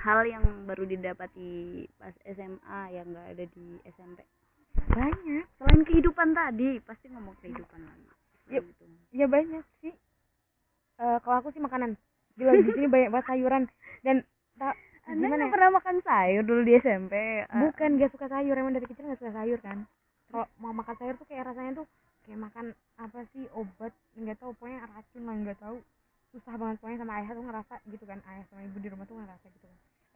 Hal 0.00 0.24
yang 0.24 0.64
baru 0.64 0.88
didapati 0.88 1.50
pas 2.00 2.14
SMA 2.24 2.80
yang 2.90 3.06
nggak 3.12 3.28
ada 3.36 3.44
di 3.46 3.66
SMP. 3.86 4.24
banyak. 4.90 5.44
Selain 5.54 5.82
kehidupan 5.84 6.32
tadi, 6.32 6.80
pasti 6.82 7.06
ngomong 7.12 7.36
kehidupan 7.38 7.80
lagi. 7.84 8.08
Gitu. 8.50 8.84
ya 9.12 9.30
banyak 9.30 9.62
sih. 9.78 9.94
Eh 10.98 11.18
kalau 11.22 11.38
aku 11.38 11.52
sih 11.52 11.62
makanan. 11.62 11.94
Gila 12.34 12.52
di 12.56 12.72
sini 12.72 12.88
banyak 12.94 13.10
banget 13.12 13.26
sayuran. 13.28 13.62
Dan 14.02 14.24
tak 14.56 14.74
Anda 15.06 15.14
gimana 15.20 15.36
nggak 15.36 15.46
ya? 15.46 15.54
pernah 15.54 15.70
makan 15.76 15.96
sayur 16.02 16.42
dulu 16.42 16.60
di 16.64 16.72
SMP? 16.76 17.14
Ah, 17.46 17.60
bukan 17.62 17.90
gak 17.96 18.10
suka 18.10 18.26
sayur. 18.26 18.56
Emang 18.56 18.72
dari 18.74 18.86
kecil 18.88 19.04
gak 19.06 19.20
suka 19.20 19.32
sayur 19.32 19.58
kan? 19.60 19.84
Kalau 20.32 20.46
mau 20.58 20.72
makan 20.72 20.96
sayur 20.96 21.14
tuh 21.14 21.26
kayak 21.28 21.44
rasanya 21.46 21.72
tuh 21.82 21.86
kayak 22.24 22.40
makan 22.40 22.66
apa 22.96 23.18
sih 23.30 23.44
obat. 23.52 23.92
Nggak 24.14 24.38
tahu 24.40 24.50
pokoknya 24.56 24.86
racun 24.88 25.22
lah 25.22 25.36
nggak 25.38 25.58
tahu. 25.60 25.76
Susah 26.32 26.54
banget 26.56 26.76
pokoknya 26.80 26.98
sama 27.02 27.12
ayah 27.20 27.30
tuh 27.30 27.44
ngerasa 27.44 27.74
gitu 27.86 28.04
kan. 28.06 28.18
Ayah 28.26 28.44
sama 28.50 28.60
ibu 28.64 28.78
di 28.78 28.88
rumah 28.90 29.06
tuh 29.06 29.16
ngerasa 29.18 29.46
gitu 29.46 29.66
kan. 29.66 29.69
eh 29.69 29.69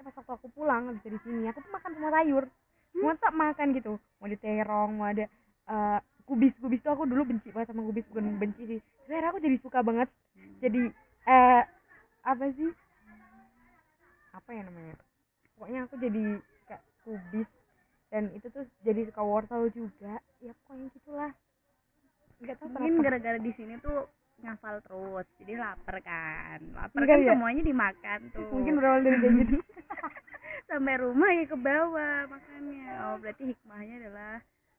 pas 0.04 0.14
waktu 0.20 0.32
aku 0.36 0.48
pulang 0.52 0.92
habis 0.92 1.00
dari 1.00 1.18
sini 1.24 1.48
aku 1.48 1.64
tuh 1.64 1.72
makan 1.72 1.90
semua 1.96 2.12
sayur. 2.12 2.44
Semua 2.92 3.12
tak 3.16 3.34
makan 3.34 3.66
gitu. 3.74 3.92
Mau 4.20 4.28
diterong 4.28 4.90
mau 5.00 5.08
ada 5.08 5.24
eh, 5.66 5.98
kubis 6.28 6.52
kubis 6.60 6.80
tuh 6.84 6.92
aku 6.92 7.08
dulu 7.08 7.24
benci 7.24 7.48
banget 7.50 7.72
sama 7.72 7.82
kubis 7.88 8.04
bukan 8.12 8.36
benci 8.36 8.62
sih. 8.68 8.80
Sebenarnya 9.04 9.28
aku 9.32 9.40
jadi 9.40 9.56
suka 9.64 9.80
banget. 9.80 10.08
Jadi 10.60 10.82
eh 11.24 11.62
apa 12.24 12.44
sih? 12.52 12.70
Apa 14.36 14.50
ya 14.52 14.62
namanya? 14.68 14.94
Pokoknya 15.56 15.80
aku 15.88 15.94
jadi 15.96 16.24
suka 16.60 16.76
kubis. 17.08 17.48
Dan 18.12 18.30
itu 18.36 18.46
tuh 18.52 18.64
jadi 18.86 19.08
suka 19.08 19.22
wortel 19.24 19.72
juga. 19.72 20.20
Ya 20.44 20.52
pokoknya 20.62 20.86
gitulah. 20.94 21.32
Nggak 22.44 22.56
tahu 22.60 22.68
mungkin 22.70 22.94
gara-gara 23.00 23.38
di 23.40 23.52
sini 23.56 23.80
tuh 23.80 24.06
ngafal 24.44 24.76
terus. 24.84 25.26
Jadi 25.40 25.52
lapar 25.56 25.96
kan. 26.04 26.60
Lapar 26.76 27.00
Enggak 27.00 27.16
kan 27.16 27.26
ya? 27.26 27.32
semuanya 27.32 27.62
dimakan 27.64 28.20
tuh. 28.30 28.48
Mungkin 28.52 28.72
berawal 28.76 29.00
dari 29.00 29.16
kayak 29.18 29.34
gitu 29.42 29.56
sampai 30.68 30.94
rumah 31.00 31.30
ya 31.32 31.44
ke 31.48 31.56
bawah 31.56 32.16
makannya. 32.28 32.86
Oh 33.08 33.14
berarti 33.18 33.42
hikmahnya 33.52 33.94
adalah 34.04 34.32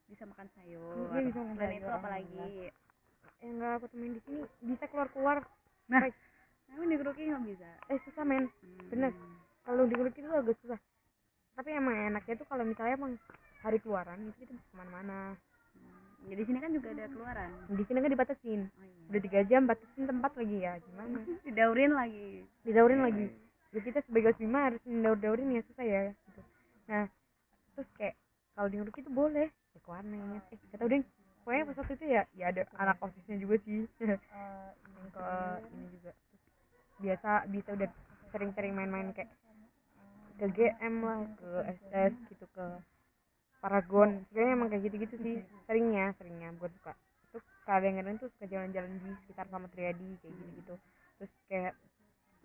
bisa 0.05 0.23
makan 0.29 0.47
sayur. 0.53 1.09
Iya, 1.17 1.21
bisa 1.33 1.39
makan 1.41 1.57
sayur, 1.57 1.81
itu 1.81 1.89
apa 1.89 2.07
lagi? 2.13 2.69
yang 3.43 3.61
nggak 3.61 3.71
aku 3.77 3.85
temuin 3.93 4.17
di 4.17 4.21
sini 4.25 4.41
bisa 4.73 4.85
keluar 4.89 5.07
keluar 5.13 5.37
nah. 5.91 6.01
Baik. 6.01 6.15
namun 6.65 6.89
di 6.89 6.97
Geroki 6.97 7.29
nggak 7.29 7.43
bisa? 7.45 7.69
Eh 7.93 7.99
susah 8.09 8.23
men. 8.25 8.49
Hmm. 8.49 8.89
Bener. 8.89 9.11
kalau 9.61 9.85
di 9.85 9.93
Geroki 9.93 10.19
itu 10.21 10.29
agak 10.33 10.57
susah. 10.65 10.79
Tapi 11.55 11.69
emang 11.71 11.95
enaknya 12.09 12.33
tuh 12.41 12.47
kalau 12.49 12.65
misalnya 12.65 12.97
emang 12.97 13.13
hari 13.61 13.77
keluaran 13.79 14.17
itu 14.25 14.45
kita 14.45 14.51
bisa 14.57 14.65
ke 14.65 14.75
mana-mana. 14.75 15.37
Ya 16.25 16.33
di 16.35 16.43
sini 16.45 16.57
kan 16.57 16.71
juga 16.73 16.87
ada 16.91 17.05
keluaran. 17.09 17.49
Di 17.69 17.83
sini 17.85 17.99
kan 18.01 18.11
dibatasin. 18.11 18.61
Oh, 18.65 18.83
iya. 18.85 19.05
udah 19.09 19.21
tiga 19.21 19.39
jam 19.45 19.61
batasin 19.69 20.03
tempat 20.09 20.31
lagi 20.33 20.57
ya 20.61 20.73
gimana? 20.81 21.17
Didaurin 21.45 21.91
lagi. 21.93 22.27
Didaurin 22.65 23.01
lagi. 23.05 23.25
jadi 23.75 23.91
kita 23.91 23.99
sebagai 24.07 24.31
osbima 24.31 24.71
harus 24.71 24.79
mendaur-daurin 24.87 25.51
ya 25.51 25.61
susah 25.67 25.83
ya 25.83 26.01
gitu. 26.15 26.41
nah 26.87 27.11
terus 27.75 27.89
kayak 27.99 28.15
kalau 28.55 28.67
di 28.71 28.77
itu 28.79 29.11
boleh. 29.11 29.47
Ya 29.51 29.79
ke 29.83 29.89
warnet. 29.91 30.43
Eh 30.49 30.57
kita 30.71 30.83
udah 30.87 30.99
pokoknya 31.43 31.63
pas 31.67 31.77
waktu 31.83 31.93
itu 31.99 32.05
ya 32.07 32.21
ya 32.33 32.45
ada 32.55 32.61
anak 32.79 32.97
osisnya 33.03 33.35
juga 33.35 33.55
sih. 33.67 33.83
Yang 33.99 35.09
ke 35.11 35.27
ini 35.75 35.85
juga. 35.99 36.11
Biasa 36.95 37.29
bisa 37.51 37.69
udah 37.75 37.89
sering-sering 38.31 38.73
main-main 38.73 39.11
kayak 39.11 39.29
ke 40.35 40.45
GM 40.51 40.95
lah 41.03 41.23
ke 41.39 41.49
SS 41.79 42.13
gitu 42.31 42.45
ke 42.51 42.65
Paragon. 43.65 44.21
Sebenarnya 44.29 44.53
emang 44.53 44.69
kayak 44.69 44.83
gitu-gitu 44.85 45.15
sih 45.25 45.35
seringnya 45.65 46.13
seringnya 46.21 46.53
bukan 46.53 46.69
suka. 46.77 46.93
Itu 47.25 47.37
kadang-kadang 47.65 48.15
tuh 48.21 48.29
suka 48.37 48.45
jalan-jalan 48.45 48.93
di 49.01 49.09
sekitar 49.25 49.49
sama 49.49 49.65
Triadi 49.73 50.21
kayak 50.21 50.33
gitu-gitu. 50.37 50.75
Terus 51.17 51.31
kayak 51.49 51.73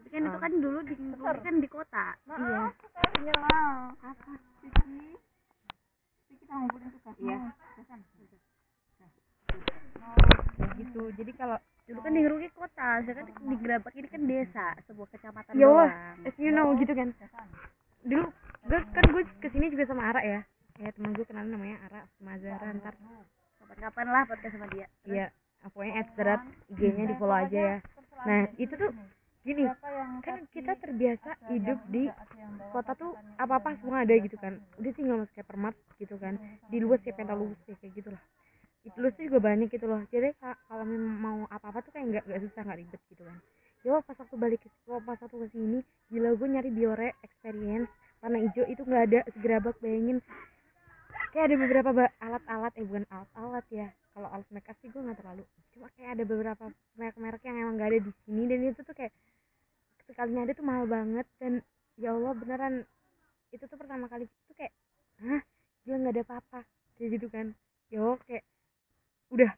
tapi 0.01 0.09
kan 0.09 0.23
itu 0.25 0.33
Ah. 0.33 0.41
kan 0.41 0.53
dulu 0.57 0.79
di 0.81 0.95
kan 1.21 1.55
di 1.61 1.69
kota. 1.69 2.07
Iya. 2.25 2.63
Iya. 3.21 3.37
Apa? 4.01 4.33
Cici 4.65 4.97
kita 6.41 6.53
ngumpulin 6.57 6.89
tuh 6.89 7.13
iya. 7.21 7.39
Kayak 10.57 10.73
gitu. 10.81 11.03
Jadi 11.21 11.33
kalau 11.37 11.57
dulu 11.85 11.99
kan 12.01 12.13
di 12.17 12.21
Geroki 12.25 12.49
kota 12.57 12.89
sekarang 13.05 13.29
di 13.29 13.57
Gerabak 13.61 13.93
ini 13.93 14.09
kan 14.09 14.23
desa 14.25 14.67
sebuah 14.89 15.09
kecamatan 15.13 15.53
Allah 15.53 15.69
doang. 15.69 16.25
as 16.25 16.37
you 16.41 16.49
know 16.49 16.73
gitu 16.81 16.97
kan. 16.97 17.13
Dulu 18.09 18.25
gue 18.73 18.81
kan 18.97 19.05
gue 19.13 19.23
ke 19.45 19.49
sini 19.53 19.69
juga 19.69 19.85
sama 19.85 20.09
Ara 20.09 20.25
ya 20.25 20.41
ya 20.81 20.89
temen 20.97 21.13
gue 21.13 21.27
kenal 21.29 21.45
namanya 21.45 21.77
Ara 21.87 22.01
sama 22.17 22.41
Zara 22.41 22.69
ntar 22.73 22.95
kapan-kapan 23.61 24.07
lah 24.09 24.23
podcast 24.25 24.53
sama 24.57 24.67
dia 24.73 24.87
Iya, 25.05 25.27
pokoknya 25.67 25.93
at 26.01 26.09
IG-nya 26.73 27.05
di 27.05 27.15
follow 27.21 27.37
aja 27.37 27.59
ya. 27.61 27.77
Nah 28.25 28.41
itu 28.57 28.75
tuh 28.75 28.91
gini, 29.41 29.65
kan 30.21 30.37
kita 30.49 30.73
terbiasa 30.77 31.31
hidup 31.53 31.79
di 31.89 32.09
kota 32.73 32.93
tuh 32.97 33.13
apa 33.37 33.55
apa 33.57 33.71
semua 33.81 34.05
ada 34.05 34.15
gitu 34.17 34.37
kan. 34.37 34.57
Udah 34.81 34.93
tinggal 34.93 35.17
masuk 35.21 35.37
hypermart 35.37 35.77
gitu 35.97 36.17
kan. 36.17 36.35
Di 36.69 36.79
luas 36.81 37.01
kayak 37.05 37.17
pentalus 37.17 37.57
ya, 37.69 37.77
kayak 37.77 37.93
gitu 37.97 38.09
lah. 38.13 38.23
Itu 38.81 38.97
tuh 38.97 39.23
juga 39.29 39.39
banyak 39.41 39.69
gitu 39.69 39.85
loh. 39.85 40.01
Jadi 40.09 40.33
ka- 40.41 40.57
kalau 40.65 40.85
mau 41.21 41.45
apa 41.53 41.67
apa 41.69 41.79
tuh 41.85 41.93
kayak 41.93 42.07
nggak 42.09 42.25
nggak 42.25 42.41
susah 42.49 42.63
nggak 42.65 42.79
ribet 42.81 43.01
gitu 43.13 43.23
kan. 43.29 43.37
Ya 43.81 43.97
pas 44.05 44.17
waktu 44.17 44.37
balik 44.37 44.61
ke 44.65 44.69
pas 45.05 45.17
waktu 45.21 45.37
ke 45.37 45.47
sini, 45.53 45.79
gila 46.13 46.37
gue 46.37 46.49
nyari 46.49 46.71
biore 46.73 47.09
experience 47.21 47.89
warna 48.21 48.37
hijau 48.45 48.69
itu 48.69 48.85
nggak 48.85 49.05
ada 49.09 49.21
segerabak 49.33 49.77
bayangin 49.81 50.21
kayak 51.31 51.45
ada 51.51 51.57
beberapa 51.57 51.91
alat-alat 52.19 52.73
eh 52.75 52.85
bukan 52.87 53.07
alat-alat 53.11 53.67
ya. 53.71 53.89
Kalau 54.11 54.29
alat 54.29 54.49
makeup 54.51 54.77
sih 54.83 54.91
gue 54.91 55.03
nggak 55.03 55.19
terlalu. 55.23 55.45
Cuma 55.71 55.87
kayak 55.95 56.11
ada 56.19 56.25
beberapa 56.27 56.65
merek-merek 56.99 57.43
yang 57.47 57.57
emang 57.63 57.75
gak 57.79 57.91
ada 57.95 57.99
di 58.03 58.13
sini 58.27 58.43
dan 58.51 58.61
itu 58.67 58.81
tuh 58.83 58.95
kayak 58.95 59.15
sekalinya 60.11 60.43
ada 60.43 60.53
tuh 60.59 60.67
mahal 60.67 60.87
banget 60.91 61.27
dan 61.39 61.63
ya 61.95 62.11
Allah 62.11 62.35
beneran 62.35 62.75
itu 63.55 63.65
tuh 63.67 63.79
pertama 63.79 64.11
kali 64.11 64.27
tuh 64.51 64.55
kayak 64.59 64.75
hah? 65.23 65.43
Gila 65.87 65.97
nggak 66.03 66.15
ada 66.19 66.23
apa-apa. 66.27 66.61
Kayak 66.99 67.09
gitu 67.17 67.27
kan. 67.31 67.47
Ya 67.91 68.03
kayak 68.27 68.45
udah 69.31 69.51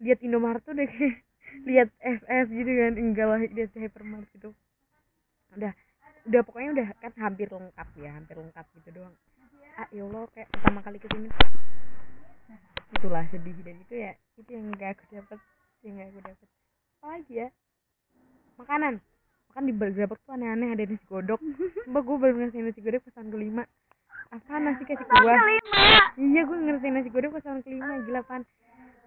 lihat 0.00 0.18
Indomaret 0.24 0.64
tuh 0.64 0.72
kayak 0.72 1.20
lihat 1.68 1.88
FF 2.00 2.46
gitu 2.48 2.72
kan. 2.72 2.92
Enggak 2.96 3.26
lah 3.28 3.40
lihat 3.44 3.70
hypermart 3.76 4.26
gitu. 4.32 4.56
Udah 5.52 5.72
udah 6.28 6.40
pokoknya 6.44 6.70
udah 6.76 6.86
kan 7.00 7.12
hampir 7.16 7.48
lengkap 7.48 7.88
ya 7.96 8.10
hampir 8.12 8.36
lengkap 8.36 8.66
gitu 8.76 9.00
doang 9.00 9.16
ah 9.78 9.88
ya 9.94 10.02
Allah 10.02 10.26
kayak 10.34 10.48
pertama 10.50 10.80
kali 10.82 10.98
ke 10.98 11.06
sini 11.14 11.30
itulah 12.98 13.22
sedih 13.30 13.54
dan 13.62 13.76
itu 13.78 13.94
ya 13.94 14.12
itu 14.34 14.50
yang 14.50 14.74
gak 14.74 14.98
aku 14.98 15.04
dapat 15.14 15.38
yang 15.86 16.02
gak 16.02 16.08
aku 16.10 16.20
dapat 16.26 16.48
apa 16.98 17.06
lagi 17.14 17.34
ya 17.46 17.48
makanan. 18.58 18.98
Makan 19.48 19.64
di 19.64 19.72
Gerabak 19.94 20.18
tuh 20.26 20.34
aneh-aneh 20.34 20.74
ada 20.74 20.84
nasi 20.84 21.06
godok. 21.08 21.40
Mbak 21.88 22.02
gue 22.04 22.16
baru 22.20 22.34
ngerasain 22.36 22.64
nasi 22.66 22.80
godok 22.82 23.00
pas 23.06 23.14
tahun 23.16 23.30
kelima. 23.32 23.62
Apa 24.34 24.54
nasi 24.60 24.82
kasih 24.84 25.06
kuah 25.08 25.38
iya 26.18 26.40
gue 26.42 26.56
ngerasain 26.58 26.92
nasi 26.92 27.08
godok 27.08 27.38
pas 27.38 27.42
tahun 27.46 27.62
kelima 27.62 28.02
gila 28.04 28.20
pan 28.26 28.42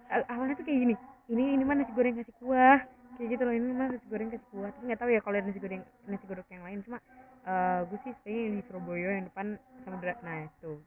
Al- 0.08 0.26
awalnya 0.32 0.56
tuh 0.56 0.64
kayak 0.66 0.82
gini 0.82 0.94
ini 1.30 1.44
ini 1.56 1.62
mah 1.62 1.76
nasi 1.78 1.92
goreng 1.92 2.16
kasih 2.16 2.34
kuah. 2.40 2.80
Kayak 3.20 3.28
gitu 3.36 3.42
loh 3.44 3.54
ini 3.54 3.70
mah 3.76 3.86
nasi 3.92 4.06
goreng 4.08 4.28
kasih 4.32 4.48
kuah. 4.50 4.68
Tapi 4.72 4.84
nggak 4.88 5.00
tahu 5.04 5.10
ya 5.12 5.20
kalau 5.20 5.36
ada 5.36 5.46
nasi 5.46 5.60
goreng 5.60 5.82
nasi 6.08 6.24
godok 6.26 6.48
yang 6.48 6.64
lain. 6.64 6.78
Cuma 6.82 6.98
eh 7.42 7.80
gue 7.90 7.98
sih 8.06 8.14
stay 8.22 8.54
di 8.54 8.60
Surabaya 8.70 9.18
yang 9.18 9.26
depan 9.26 9.46
samudra 9.82 10.14
nah 10.22 10.46
itu. 10.46 10.78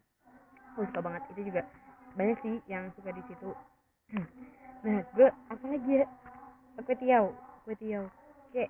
Gue 0.75 0.85
suka 0.87 1.01
banget 1.03 1.21
itu 1.35 1.51
juga 1.51 1.61
banyak 2.15 2.37
sih 2.39 2.55
yang 2.71 2.87
suka 2.95 3.11
di 3.11 3.23
situ. 3.27 3.49
Nah 4.85 5.01
gue 5.17 5.27
apa 5.49 5.65
lagi 5.65 5.91
ya? 5.97 6.05
Kue 6.77 6.95
tiaw 7.01 7.25
kue 7.65 7.73
tiaw. 7.81 8.05
Kayak 8.53 8.69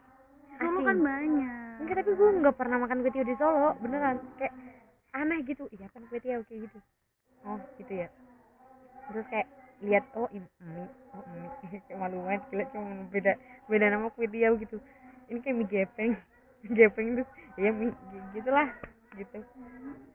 Solo 0.55 0.79
kan 0.87 0.97
banyak. 1.03 1.83
Enggak 1.83 1.95
tapi 1.99 2.11
gue 2.15 2.29
nggak 2.39 2.55
pernah 2.55 2.77
makan 2.79 3.03
kue 3.03 3.11
tiaw 3.11 3.27
di 3.27 3.35
Solo 3.35 3.75
beneran. 3.83 4.23
Kayak 4.39 4.55
aneh 5.11 5.43
gitu. 5.43 5.67
Iya 5.75 5.91
kan 5.91 6.07
kue 6.07 6.23
tiaw 6.23 6.39
kayak 6.47 6.71
gitu. 6.71 6.79
Oh 7.43 7.59
gitu 7.75 7.93
ya. 7.99 8.07
Terus 9.11 9.27
kayak 9.27 9.47
lihat 9.83 10.07
oh 10.15 10.31
ini 10.31 10.47
oh 11.11 11.23
mie. 11.35 11.51
Kayak 11.85 11.99
malu 11.99 12.23
banget 12.23 12.41
gila 12.47 12.63
cuma 12.71 12.89
beda 13.11 13.31
beda 13.67 13.85
nama 13.91 14.07
kue 14.15 14.25
tiaw 14.31 14.55
gitu. 14.55 14.79
Ini 15.27 15.37
kayak 15.43 15.55
mie 15.59 15.67
gepeng. 15.67 16.13
Mie 16.63 16.71
gepeng 16.79 17.07
terus 17.19 17.29
ya 17.55 17.71
gitulah 18.35 18.67
gitu. 19.15 19.39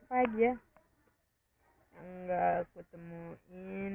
Apa 0.05 0.13
lagi 0.21 0.39
ya? 0.39 0.53
Yang 1.91 2.05
enggak 2.05 2.49
aku 2.65 2.79
temuin 2.93 3.93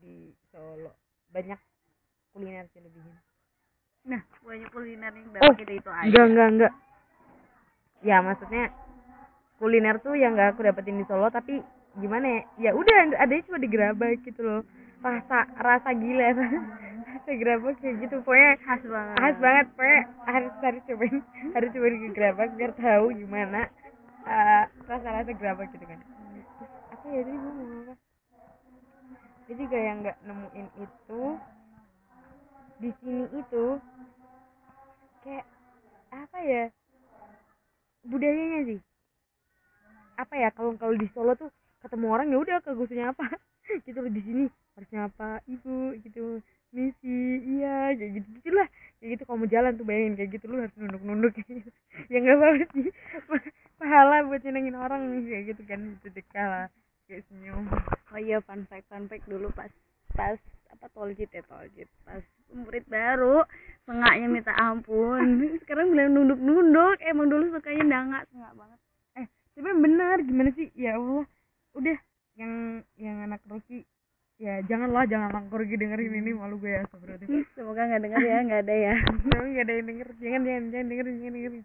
di 0.00 0.14
Solo. 0.48 0.92
Banyak 1.32 1.60
kuliner 2.32 2.64
sih 2.72 2.80
lebihnya. 2.80 3.18
Nah 4.06 4.22
banyak 4.40 4.70
kuliner 4.72 5.12
yang 5.12 5.28
Oh, 5.42 5.52
dapat 5.52 5.68
itu 5.68 5.90
aja. 5.90 6.06
enggak 6.08 6.26
enggak 6.32 6.48
enggak 6.52 6.72
ya 8.04 8.20
maksudnya 8.20 8.70
kuliner 9.58 9.96
tuh 10.00 10.14
yang 10.14 10.36
enggak 10.36 10.54
aku 10.56 10.64
dapetin 10.64 11.00
di 11.00 11.04
Solo 11.08 11.28
tapi 11.28 11.60
gimana 12.00 12.28
ya? 12.28 12.40
Ya 12.56 12.70
udah 12.76 13.20
adanya 13.20 13.44
cuma 13.48 13.58
di 13.60 13.68
gerabak 13.68 14.20
gitu 14.24 14.40
loh. 14.40 14.60
Rasa 15.04 15.44
rasa 15.60 15.90
gila 15.92 16.32
rasa 17.12 17.30
gerabak 17.36 17.76
kayak 17.80 18.00
gitu. 18.04 18.20
Pokoknya 18.24 18.56
khas 18.64 18.82
banget. 18.84 19.16
khas 19.16 19.36
banget 19.40 19.66
pokoknya 19.76 20.00
harus 20.28 20.52
harus 20.64 20.82
cobain 20.88 21.16
harus 21.56 21.72
cobain 21.72 21.96
ke 22.04 22.08
gerabak 22.12 22.52
biar 22.52 22.72
tahu 22.76 23.16
gimana 23.16 23.64
eh, 24.28 24.64
rasa-rasa 24.84 25.32
gerabak 25.32 25.72
gitu 25.72 25.88
kan. 25.88 26.00
Apa 26.92 27.04
ya 27.08 27.20
tadi 27.24 27.36
gue 27.40 27.52
mau 27.56 27.66
apa? 27.80 27.94
Dia 29.48 29.54
juga 29.56 29.78
yang 29.80 29.96
nggak 30.04 30.18
nemuin 30.28 30.68
itu 30.84 31.22
di 32.76 32.90
sini 33.00 33.24
itu 33.32 33.64
kayak 35.24 35.46
apa 36.12 36.38
ya 36.44 36.62
budayanya 38.04 38.60
sih. 38.68 38.80
Apa 40.20 40.34
ya 40.36 40.48
kalau 40.52 40.76
kalau 40.76 40.92
di 40.92 41.08
Solo 41.16 41.32
tuh 41.40 41.48
ketemu 41.80 42.06
orang 42.12 42.26
ya 42.28 42.36
udah 42.36 42.56
kagusnya 42.60 43.16
apa? 43.16 43.32
Gitu 43.88 43.96
di 44.12 44.20
sini 44.20 44.44
harusnya 44.76 45.08
apa 45.08 45.40
ibu 45.48 45.96
gitu 46.04 46.44
misi 46.76 47.16
iya 47.56 47.96
kayak 47.96 48.12
gitu 48.20 48.28
gitulah 48.40 48.68
kayak 49.00 49.08
gitu 49.16 49.22
kalau 49.24 49.38
mau 49.40 49.48
jalan 49.48 49.72
tuh 49.80 49.86
bayangin 49.88 50.14
kayak 50.20 50.30
gitu 50.36 50.44
lu 50.52 50.60
harus 50.60 50.74
nunduk 50.76 51.02
nunduk 51.08 51.32
kayak 51.40 51.64
gitu 51.64 51.70
ya 52.12 52.16
nggak 52.20 52.36
apa 52.36 52.46
sih. 52.76 52.88
Pa- 53.24 53.52
pahala 53.80 54.16
buat 54.28 54.40
nyenengin 54.44 54.76
orang 54.76 55.24
kayak 55.24 55.44
gitu 55.56 55.62
kan 55.64 55.80
itu 55.96 56.08
dekah 56.12 56.46
lah 56.46 56.66
kayak 57.08 57.24
senyum. 57.32 57.64
Oh 58.12 58.20
iya 58.20 58.44
fun 58.44 58.68
fact 58.68 58.84
fun 58.92 59.08
fact 59.08 59.24
dulu 59.24 59.48
pas 59.56 59.72
pas 60.12 60.36
apa 60.72 60.86
toljit 60.92 61.32
ya 61.32 61.40
toljit 61.48 61.88
pas 62.04 62.20
murid 62.52 62.84
baru 62.88 63.44
sengaknya 63.88 64.26
minta 64.28 64.52
ampun. 64.56 65.40
Sekarang 65.64 65.92
bilang 65.92 66.12
nunduk 66.12 66.40
nunduk 66.40 67.00
emang 67.00 67.32
dulu 67.32 67.48
sukanya 67.56 67.84
dangak 67.88 68.22
sengak 68.28 68.52
banget. 68.52 68.78
Eh 69.16 69.26
tapi 69.56 69.70
benar 69.80 70.16
gimana 70.20 70.50
sih? 70.52 70.68
Ya 70.76 71.00
Allah. 71.00 71.24
Udah 71.76 71.96
yang 72.36 72.84
yang 73.00 73.16
anak 73.24 73.40
Rocky 73.48 73.84
ya 74.36 74.60
janganlah 74.68 75.08
jangan 75.08 75.32
anak 75.32 75.48
Rocky 75.48 75.80
dengerin 75.80 76.12
ini 76.12 76.36
malu 76.36 76.60
gue 76.60 76.76
ya 76.76 76.84
sebenarnya 76.92 77.24
semoga 77.56 77.88
nggak 77.88 78.02
dengar 78.04 78.22
ya 78.22 78.36
nggak 78.44 78.60
ada 78.68 78.74
ya. 78.76 78.94
Tapi 79.32 79.46
nggak 79.56 79.64
ada 79.64 79.74
yang 79.74 79.86
denger 79.88 80.08
jangan 80.20 80.40
jangan 80.44 80.64
jangan 80.72 80.86
dengerin 80.92 81.14
jangan 81.16 81.34
dengerin. 81.36 81.62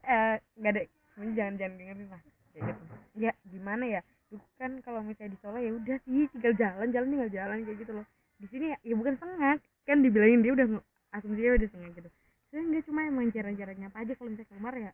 Eh 0.00 0.34
nggak 0.62 0.72
ada 0.72 0.82
jangan 1.18 1.52
jangan 1.58 1.74
dengerin 1.78 2.08
lah 2.08 2.22
gitu. 2.54 2.82
Ya 3.18 3.32
gimana 3.50 3.84
ya 3.86 4.00
kan 4.62 4.78
kalau 4.86 5.02
misalnya 5.02 5.34
di 5.34 5.38
Solo 5.42 5.58
ya 5.58 5.74
udah 5.74 5.96
sih 6.06 6.30
tinggal 6.30 6.54
jalan 6.54 6.88
jalan 6.94 7.08
tinggal 7.10 7.30
jalan 7.34 7.58
kayak 7.66 7.78
gitu 7.82 7.92
loh. 7.98 8.06
Di 8.38 8.46
sini 8.48 8.72
ya, 8.72 8.78
ya 8.86 8.94
bukan 8.94 9.14
sengak 9.18 9.58
kan 9.84 9.98
dibilangin 10.06 10.40
dia 10.46 10.52
udah 10.54 10.66
asumsinya 11.18 11.58
udah 11.58 11.68
sengak 11.74 11.90
gitu. 11.98 12.08
Saya 12.54 12.62
nggak 12.62 12.84
cuma 12.86 13.00
emang 13.10 13.26
cara-cara 13.34 13.72
nyapa 13.74 13.96
aja 14.06 14.12
kalau 14.14 14.30
misalnya 14.30 14.50
keluar 14.54 14.74
ya 14.78 14.90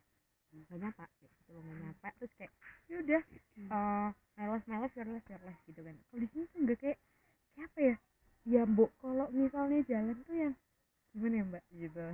nggak 0.64 0.79
nyapa 0.81 1.05
kayak 1.21 1.33
gitu 1.37 1.51
loh 1.53 1.62
nggak 1.64 1.79
nyapa 1.85 2.09
terus 2.19 2.33
kayak 2.40 2.53
ya 2.88 2.95
udah 3.03 3.23
eh 3.57 4.09
meles 4.37 4.64
meles 4.69 4.92
meles 4.97 5.25
meles 5.29 5.59
gitu 5.69 5.81
kan. 5.85 5.95
Kalau 6.09 6.21
di 6.21 6.29
sini 6.33 6.45
tuh 6.53 6.59
enggak 6.64 6.79
kayak 6.81 6.99
kayak 7.57 7.66
apa 7.69 7.81
ya? 7.81 7.97
Ya 8.47 8.62
mbok 8.62 8.90
kalau 9.03 9.27
misalnya 9.35 9.79
jalan 9.90 10.16
tuh 10.23 10.37
yang 10.37 10.55
gimana 11.16 11.35
ya 11.35 11.45
mbak? 11.51 11.64
Gitu. 11.75 12.05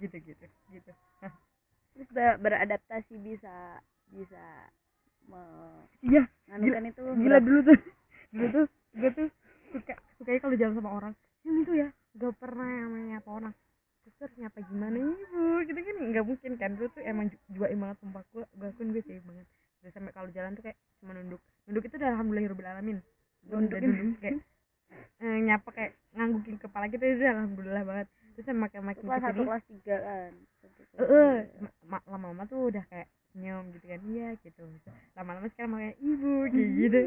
Gitu 0.00 0.16
gitu 0.24 0.46
gitu. 0.72 0.92
Hah. 1.20 1.32
terus 1.92 2.08
ber- 2.16 2.40
beradaptasi 2.40 3.14
bisa 3.20 3.76
bisa 4.08 4.44
iya 6.02 6.24
menganukan 6.48 6.88
itu 6.88 7.00
gila 7.04 7.36
berat- 7.38 7.44
dulu 7.44 7.60
tuh 7.68 7.78
dulu 8.32 8.46
tuh 8.48 8.66
gue 8.96 9.10
tuh 9.12 9.28
suka 9.76 9.94
sukanya 10.16 10.40
kalau 10.40 10.56
jalan 10.56 10.74
sama 10.80 10.90
orang. 10.92 11.12
Yang 11.44 11.56
itu 11.64 11.72
ya 11.84 11.88
gak 12.16 12.34
pernah 12.40 12.68
yang 12.68 12.80
namanya 12.92 13.16
apa 13.20 13.30
orang 13.32 13.52
terus 14.18 14.32
nyapa 14.38 14.58
gimana 14.66 14.96
ibu? 14.98 15.62
Gitu 15.66 15.78
kan 15.78 15.96
nggak 16.10 16.24
mungkin 16.26 16.52
kan. 16.58 16.70
Dulu 16.74 16.88
tuh 16.90 17.02
emang 17.02 17.26
ju- 17.30 17.42
juain 17.54 17.78
banget 17.78 17.96
sumpah. 18.02 18.22
Gue 18.34 18.44
gue 18.58 18.68
akuin 18.68 18.90
gue 18.90 19.02
sih 19.06 19.18
banget. 19.22 19.46
Terus 19.82 19.92
sampai 19.94 20.12
kalau 20.14 20.28
jalan 20.30 20.54
tuh 20.54 20.62
kayak 20.66 20.78
cuma 21.02 21.12
nunduk. 21.14 21.42
Nunduk 21.66 21.84
itu 21.86 21.94
udah 21.98 22.10
alhamdulillah 22.14 22.72
alamin. 22.74 22.98
Gue 23.46 23.56
udah 23.58 23.78
Nunduk. 23.82 24.18
kayak 24.22 24.36
eh, 25.22 25.38
nyapa 25.46 25.68
kayak 25.70 25.92
nganggukin 26.14 26.56
kepala 26.58 26.84
gitu 26.90 27.02
itu 27.02 27.22
udah 27.22 27.32
alhamdulillah 27.38 27.84
banget. 27.86 28.06
Terus 28.32 28.46
sama 28.48 28.66
kayak 28.72 28.84
makin 28.84 29.02
kelas 29.06 29.22
satu 29.22 29.42
kelas 29.46 29.64
tiga 29.68 29.96
kan. 30.02 30.32
Eh 30.98 31.38
lama-lama 32.06 32.42
tuh 32.46 32.70
udah 32.70 32.84
kayak 32.90 33.08
senyum 33.32 33.72
gitu 33.72 33.84
kan. 33.88 34.00
Iya 34.12 34.28
gitu. 34.44 34.62
Lama-lama 35.16 35.48
sekarang 35.52 35.70
makanya 35.72 35.94
ibu 36.04 36.32
kayak 36.52 36.70
gitu. 36.76 36.98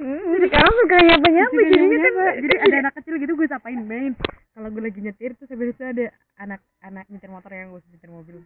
Sekarang 0.46 0.74
suka 0.74 0.98
nyapa 1.06 1.28
nyapa 1.30 1.60
jadinya 1.70 1.98
kan 2.02 2.14
jadi 2.42 2.56
ada 2.66 2.76
anak 2.86 2.94
kecil 3.00 3.14
gitu 3.22 3.34
gue 3.38 3.48
sapain 3.48 3.82
main. 3.86 4.14
Kalau 4.58 4.68
gue 4.72 4.84
lagi 4.84 5.00
nyetir 5.00 5.32
terus 5.38 5.52
habis 5.52 5.76
itu 5.76 5.84
ada 5.86 6.06
anak 6.42 6.62
anak 6.82 7.06
nyetir 7.12 7.30
motor 7.30 7.52
yang 7.54 7.70
gue 7.72 7.82
nyetir 7.94 8.12
mobil. 8.12 8.38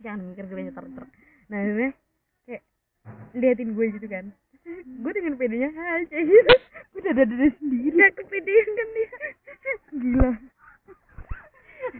Jangan 0.00 0.20
mikir 0.32 0.44
gue 0.44 0.60
nyetir 0.68 0.84
truk. 0.92 1.10
Nah 1.48 1.58
akhirnya 1.60 1.90
kayak 2.44 2.62
liatin 3.34 3.70
gue 3.72 3.86
gitu 3.96 4.06
kan. 4.10 4.26
Gue 5.00 5.12
dengan 5.16 5.34
pedenya 5.40 5.72
hai 5.72 6.04
kayak 6.04 6.24
gitu. 6.28 6.54
Gue 6.92 7.00
udah 7.00 7.14
dada 7.16 7.46
sendiri. 7.56 7.96
Nggak 7.96 8.12
kepedean 8.20 8.68
kan 8.76 8.88
dia. 8.92 9.10
Gila. 9.90 10.30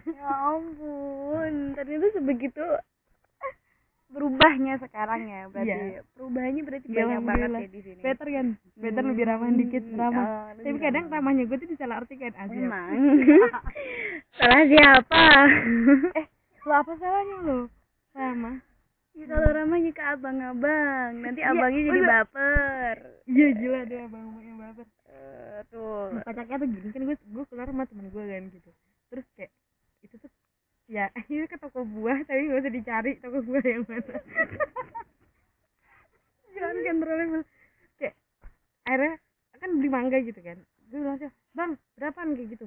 Ya 0.07 0.29
ampun. 0.29 1.55
Ternyata 1.73 2.07
sebegitu 2.15 2.67
berubahnya 4.11 4.75
sekarang 4.79 5.23
ya. 5.25 5.43
Berarti 5.47 5.71
Iya. 5.71 6.01
perubahannya 6.13 6.63
berarti 6.63 6.87
Iya, 6.87 6.97
banyak 7.01 7.21
banget 7.23 7.51
ya 7.51 7.69
di 7.69 7.81
sini. 7.81 8.01
Better 8.01 8.27
kan? 8.29 8.47
Better 8.75 9.03
lebih 9.05 9.25
ramah 9.25 9.51
dikit 9.53 9.85
Hmm, 9.85 9.97
ramah. 9.97 10.25
Oh, 10.25 10.47
tapi 10.53 10.69
lebih 10.69 10.81
kadang 10.81 11.05
ramah. 11.05 11.17
ramahnya 11.17 11.43
gue 11.45 11.57
tuh 11.57 11.69
disalah 11.69 11.97
artikan. 11.99 12.33
Aja 12.33 12.53
emang. 12.53 12.91
Salah 14.37 14.65
siapa? 14.67 15.25
Eh 16.19 16.27
lo 16.61 16.75
apa 16.75 16.93
salahnya 16.95 17.37
lo? 17.41 17.59
Ramah. 18.13 18.57
Ya, 19.13 19.25
kalau 19.27 19.49
ramahnya 19.49 19.91
ke 19.91 20.03
abang-abang. 20.03 21.11
Nanti 21.19 21.41
Iya, 21.41 21.51
abangnya 21.51 21.83
jadi 21.83 21.91
udah. 21.97 22.11
baper. 22.11 22.97
Iya 23.27 23.49
gila 23.55 23.81
deh 23.85 24.01
abang 24.01 24.23
abang 24.29 24.45
yang 24.45 24.59
baper. 24.61 24.87
Eh, 25.07 25.61
tuh 25.67 25.91
Nah, 26.13 26.23
kocaknya 26.23 26.57
tuh 26.57 26.69
gini 26.69 26.89
kan 26.89 27.03
gue 27.05 27.17
gue 27.17 27.45
keluar 27.47 27.67
sama 27.67 27.85
temen 27.85 28.07
gue 28.09 28.25
kan 28.25 28.43
gitu. 28.49 28.71
Terus 29.09 29.27
kayak 29.35 29.51
itu 30.01 30.15
tuh 30.17 30.31
ya 30.91 31.07
ini 31.31 31.47
ke 31.47 31.57
toko 31.63 31.87
buah 31.87 32.19
tapi 32.27 32.51
gak 32.51 32.61
usah 32.67 32.73
dicari 32.75 33.13
toko 33.23 33.39
buah 33.47 33.63
yang 33.63 33.87
mana. 33.87 34.15
Jalan 36.55 36.77
kan 36.85 36.97
terus 37.01 37.47
kayak 37.99 38.15
akhirnya 38.85 39.15
kan 39.61 39.71
beli 39.79 39.89
mangga 39.93 40.19
gitu 40.25 40.41
kan. 40.43 40.59
Gue 40.91 40.99
bilang 41.01 41.19
bang 41.55 41.73
berapaan? 41.97 42.29
Kayak 42.37 42.49
gitu. 42.59 42.67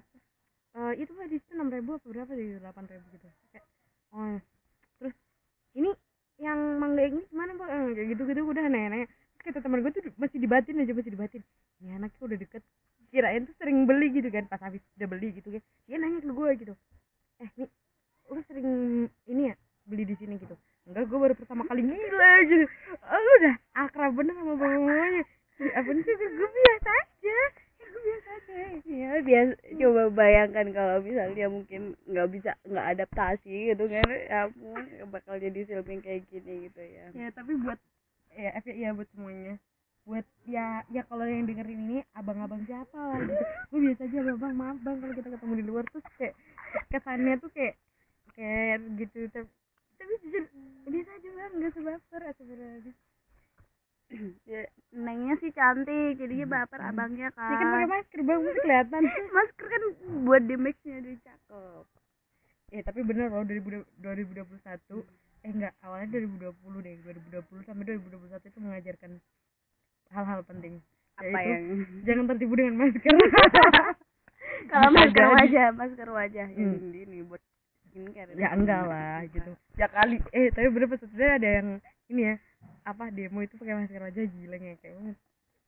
"Eh, 0.77 0.93
itu 1.03 1.11
mah 1.17 1.27
di 1.29 1.37
situ 1.41 1.51
enam 1.57 1.69
ribu 1.69 1.97
apa 1.97 2.05
berapa 2.07 2.31
di 2.33 2.45
delapan 2.59 2.83
ribu 2.89 3.05
gitu. 3.15 3.27
Kayak 3.51 3.65
oh 4.15 4.37
terus 5.01 5.15
ini 5.77 5.91
yang 6.41 6.59
mangga 6.81 7.03
ini 7.05 7.21
gimana 7.29 7.51
bang 7.59 7.69
Eh, 7.71 7.85
kayak 7.97 8.07
gitu 8.15 8.21
gitu 8.29 8.41
udah 8.47 8.65
nanya 8.71 9.05
Terus 9.37 9.43
kata 9.51 9.59
teman 9.65 9.83
gue 9.83 9.91
tuh 9.93 10.03
masih 10.17 10.39
dibatin 10.39 10.81
aja 10.81 10.93
masih 10.95 11.13
dibatin. 11.13 11.41
Ini 11.83 11.89
anaknya 11.99 12.21
udah 12.23 12.39
deket 12.39 12.63
kirain 13.13 13.45
tuh 13.45 13.55
sering 13.61 13.85
beli 13.85 14.09
gitu 14.15 14.29
kan 14.33 14.47
pas 14.49 14.61
habis 14.63 14.81
udah 14.97 15.07
beli 15.11 15.35
gitu 15.37 15.49
kan. 15.59 15.61
Dia 15.89 15.97
nanya 16.01 16.19
ke 16.23 16.29
gue 16.31 16.49
gitu. 16.63 16.73
Eh 17.43 17.49
nih 17.59 17.69
lu 18.33 18.41
sering 18.49 18.69
ini 19.29 19.53
ya 19.53 19.55
beli 19.85 20.03
di 20.09 20.15
sini 20.17 20.41
gitu. 20.41 20.57
Enggak 20.83 21.07
gue 21.07 21.19
baru 21.21 21.33
pertama 21.37 21.63
kali 21.69 21.85
gila 21.85 22.33
gitu. 22.49 22.65
Oh, 23.07 23.19
lu 23.19 23.31
udah 23.45 23.55
akrab 23.77 24.11
bener 24.17 24.35
sama 24.35 24.57
bapak 24.57 24.69
mamanya 24.73 25.23
apa 25.63 25.89
sih 25.95 26.13
gue 26.17 26.49
biasa 26.49 26.89
aja. 26.91 27.39
Gue 27.83 28.01
biasa 28.03 28.29
aja. 28.35 28.55
Ya 28.83 29.09
biasa 29.21 29.53
coba 29.79 30.03
bayangkan 30.11 30.67
kalau 30.75 30.97
misalnya 30.99 31.45
mungkin 31.47 31.81
nggak 32.09 32.27
bisa 32.33 32.51
nggak 32.67 32.87
adaptasi 32.97 33.71
gitu 33.71 33.85
kan. 33.87 34.07
Ya 34.11 34.49
ampun 34.49 34.83
bakal 35.13 35.39
jadi 35.39 35.59
silping 35.63 36.01
kayak 36.03 36.27
gini 36.27 36.67
gitu 36.67 36.81
ya. 36.83 37.05
Ya 37.15 37.27
tapi 37.31 37.55
buat 37.61 37.79
ya 38.33 38.57
FYI 38.59 38.81
ya 38.81 38.89
buat 38.91 39.07
semuanya. 39.13 39.55
Buat 40.03 40.27
ya 40.43 40.83
ya 40.91 41.07
kalau 41.07 41.23
yang 41.23 41.47
dengerin 41.47 41.79
ini 41.79 41.97
abang-abang 42.11 42.65
siapa 42.67 42.97
lah 42.97 43.23
gitu. 43.23 43.43
Gue 43.71 43.79
biasa 43.87 44.03
aja 44.03 44.19
abang 44.35 44.55
maaf 44.57 44.77
bang 44.83 44.97
kalau 44.99 45.13
kita 45.15 45.29
ketemu 45.31 45.53
di 45.53 45.63
luar 45.63 45.83
terus 45.87 46.05
kayak 46.19 46.35
kesannya 46.91 47.39
tuh 47.39 47.47
kayak 47.55 47.79
kayak 48.33 48.81
gitu 48.97 49.19
tapi 49.29 49.49
tapi 49.95 50.13
jujur 50.21 50.43
biasa 50.83 51.11
aja 51.13 51.29
bang 51.31 51.51
nggak 51.57 51.71
sebaper 51.73 52.21
astagfirullahaladzim 52.27 52.95
Ya, 54.45 54.69
nengnya 54.93 55.33
sih 55.41 55.49
cantik 55.49 56.21
jadinya 56.21 56.45
baper 56.61 56.85
abangnya 56.85 57.29
ya 57.29 57.31
kan 57.33 57.49
pakai 57.49 57.65
kan 57.65 57.89
masker 57.89 58.19
bang 58.21 58.39
masih 58.45 58.61
kelihatan. 58.61 59.01
Masker 59.35 59.65
kan 59.65 59.83
buat 60.21 60.41
damage-nya 60.45 60.97
dia 61.01 61.17
cakep. 61.25 61.85
Ya 62.69 62.81
tapi 62.85 62.99
bener 63.01 63.33
loh 63.33 63.41
2000 63.41 63.89
2021 64.05 65.01
eh 65.43 65.49
enggak 65.49 65.73
awalnya 65.81 66.07
2020 66.13 66.85
deh 66.85 66.93
2020 67.41 67.65
sampai 67.65 67.83
2021 67.89 68.53
itu 68.53 68.59
mengajarkan 68.61 69.11
hal-hal 70.13 70.39
penting. 70.45 70.77
Apa 71.17 71.25
Yaitu, 71.25 71.49
yang? 71.49 71.63
jangan 72.05 72.25
tertipu 72.33 72.53
dengan 72.53 72.75
masker. 72.79 73.15
Kalau 74.71 74.89
masker 74.93 75.25
wajah 75.25 75.67
masker 75.73 76.09
wajah 76.09 76.47
Hmm. 76.53 76.61
yang 76.61 76.93
ini 76.93 77.19
buat 77.25 77.41
skincare 77.93 78.33
ya 78.33 78.49
enggak 78.57 78.83
lah 78.89 79.21
gitu. 79.29 79.53
Ya 79.77 79.85
kali. 79.85 80.17
Eh 80.33 80.49
tapi 80.49 80.67
bener 80.73 80.89
pas 80.89 81.05
ada 81.05 81.49
yang 81.61 81.77
ini 82.09 82.33
ya 82.33 82.35
apa 82.83 83.13
demo 83.13 83.39
itu 83.45 83.53
pakai 83.55 83.77
masker 83.77 84.01
wajah 84.01 84.25
gila 84.25 84.57
ngekek 84.57 84.91
banget. 84.97 85.17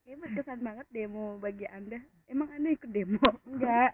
Kayaknya 0.02 0.18
berkesan 0.26 0.60
banget 0.66 0.88
demo 0.90 1.38
bagi 1.38 1.66
anda. 1.70 2.02
Emang 2.26 2.50
anda 2.50 2.74
ikut 2.74 2.90
demo? 2.90 3.22
Enggak. 3.50 3.94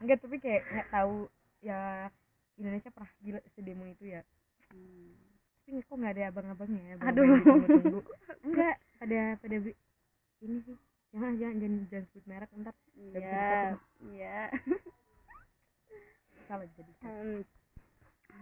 Enggak 0.00 0.18
tapi 0.24 0.36
kayak 0.40 0.64
nggak 0.72 0.88
tahu 0.88 1.28
ya 1.60 2.08
Indonesia 2.56 2.88
pernah 2.88 3.12
gila 3.20 3.40
sedemo 3.52 3.84
itu 3.84 4.04
ya. 4.16 4.24
Hmm. 4.72 5.12
tapi 5.68 5.84
kok 5.84 5.96
nggak 6.00 6.14
ada 6.16 6.24
abang-abangnya 6.32 6.80
ya 6.80 6.92
abang 6.96 7.08
Aduh. 7.12 7.24
tunggu 7.44 8.00
enggak 8.48 8.76
pada 8.96 9.20
pada 9.36 9.56
ini 10.40 10.58
sih. 10.64 10.76
Jangan 11.12 11.32
jangan 11.36 11.56
jangan 11.60 11.80
jangan 11.92 12.04
sebut 12.08 12.24
merek 12.24 12.50
ntar. 12.56 12.74
Iya 12.96 13.76
iya. 14.08 14.38
Salah 16.48 16.68
jadi. 16.72 16.92
Hmm. 17.04 17.44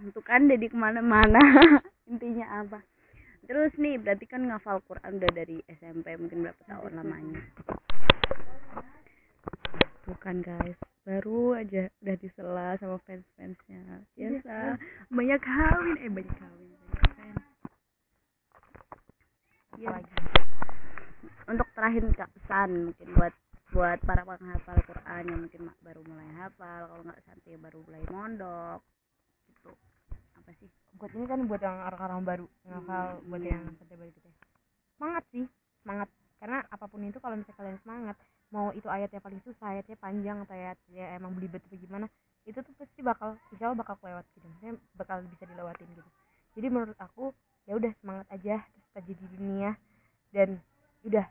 Itu 0.04 0.20
kan 0.20 0.44
jadi 0.44 0.68
ke 0.68 0.76
mana-mana 0.76 1.40
intinya 2.11 2.61
apa? 2.61 2.85
Terus 3.46 3.72
nih 3.80 3.96
berarti 3.96 4.26
kan 4.28 4.44
ngafal 4.44 4.85
Quran 4.85 5.16
udah 5.16 5.32
dari 5.32 5.62
SMP 5.70 6.12
mungkin 6.20 6.44
berapa 6.44 6.62
tahun 6.68 7.00
lamanya? 7.00 7.40
Bukan 10.04 10.44
guys. 10.44 10.76
Baru 11.06 11.54
aja 11.54 11.87
udah 12.02 12.16
disela 12.18 12.74
sama 12.82 12.98
fans 13.06 13.22
fansnya 13.38 14.02
biasa 14.18 14.74
banyak 15.06 15.38
kawin. 15.38 15.96
Eh 16.02 16.11
banyak 16.11 16.35
kawin. 16.35 16.68
Banyak 16.74 17.11
fans. 17.14 17.42
Apalagi 19.70 20.14
untuk 21.46 21.68
terakhir 21.78 22.02
pesan 22.11 22.70
mungkin 22.90 23.09
buat 23.14 23.35
buat 23.70 23.98
para 24.02 24.26
penghafal 24.26 24.78
Quran 24.82 25.22
yang 25.30 25.40
mungkin 25.46 25.62
baru 25.80 26.02
mulai 26.02 26.30
hafal. 26.42 26.90
Kalau 26.90 27.02
nggak 27.06 27.22
santai 27.22 27.54
baru 27.54 27.78
mulai 27.87 28.02
mondok 28.11 28.82
gitu 29.46 29.70
apa 30.37 30.50
sih 30.59 30.70
buat 30.98 31.06
ini 31.16 31.24
kan 31.24 31.40
buat 31.48 31.59
yang 31.59 31.81
orang-orang 31.88 32.20
baru 32.22 32.46
ngafal 32.68 33.07
buat 33.26 33.40
Iya. 33.40 33.50
yang 33.57 33.62
santai 33.81 33.96
baru 33.96 34.11
gitu 34.12 34.26
ya. 34.29 34.37
Semangat 34.96 35.24
sih 35.33 35.44
semangat. 35.83 36.09
Karena 36.37 36.59
apa 36.68 36.85
pun 36.85 37.00
itu 37.00 37.16
kalau 37.16 37.35
misalnya 37.40 37.57
kalian 37.57 37.79
semangat 37.81 38.16
mau 38.52 38.68
itu 38.70 38.87
ayatnya 38.87 39.18
paling 39.18 39.40
susah 39.42 39.66
ayatnya 39.72 39.96
panjang 39.96 40.38
atau 40.44 40.55
ayatnya 40.55 41.05
emang 41.16 41.33
belibet 41.35 41.64
atau 41.66 41.74
gimana 41.81 42.07
itu 42.46 42.62
tuh 42.62 42.70
pasti 42.79 43.02
bakal 43.02 43.35
insya 43.50 43.72
Allah 43.72 43.81
bakal 43.81 43.96
kelewat 43.98 44.22
gitu. 44.37 44.46
Maksudnya 44.46 44.74
bakal 44.94 45.16
bisa 45.26 45.44
dilewatin 45.48 45.88
gitu. 45.90 46.11
Jadi 46.55 46.66
menurut 46.70 46.98
aku 47.00 47.33
ya 47.66 47.74
udah 47.74 47.90
semangat 48.05 48.26
aja 48.31 48.62
terus 48.62 48.88
aja 48.94 49.12
di 49.16 49.26
dunia. 49.35 49.70
Dan 50.31 50.61
udah 51.02 51.26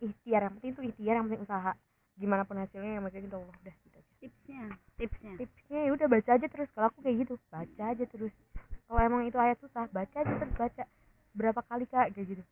ikhtiar. 0.00 0.48
Yang 0.48 0.54
penting 0.58 0.72
tuh 0.74 0.84
ikhtiar 0.88 1.14
yang 1.20 1.26
penting 1.28 1.44
usaha. 1.44 1.72
Gimana 2.16 2.42
pun 2.48 2.56
hasilnya 2.56 2.96
yang 2.98 3.04
penting 3.04 3.28
itu 3.28 3.36
Allah 3.36 3.56
udah 3.60 3.74
gitu 3.84 3.96
aja. 4.00 4.12
Tipsnya 4.16 4.62
tipsnya. 4.96 5.32
Tipsnya 5.36 5.78
ya 5.86 5.90
udah 5.92 6.06
baca 6.08 6.30
aja 6.34 6.46
terus. 6.48 6.68
Kalau 6.72 6.86
aku 6.88 6.98
kayak 7.04 7.16
gitu 7.28 7.34
baca 7.52 7.82
aja 7.92 8.04
terus 8.08 8.32
kalau 8.86 9.00
emang 9.02 9.22
itu 9.26 9.38
ayat 9.38 9.58
susah 9.58 9.90
baca 9.90 10.16
aja 10.16 10.32
terus 10.38 10.54
baca. 10.54 10.84
Berapa 11.36 11.60
kali 11.66 11.84
kak? 11.90 12.14
Kayak 12.14 12.26
gitu. 12.32 12.42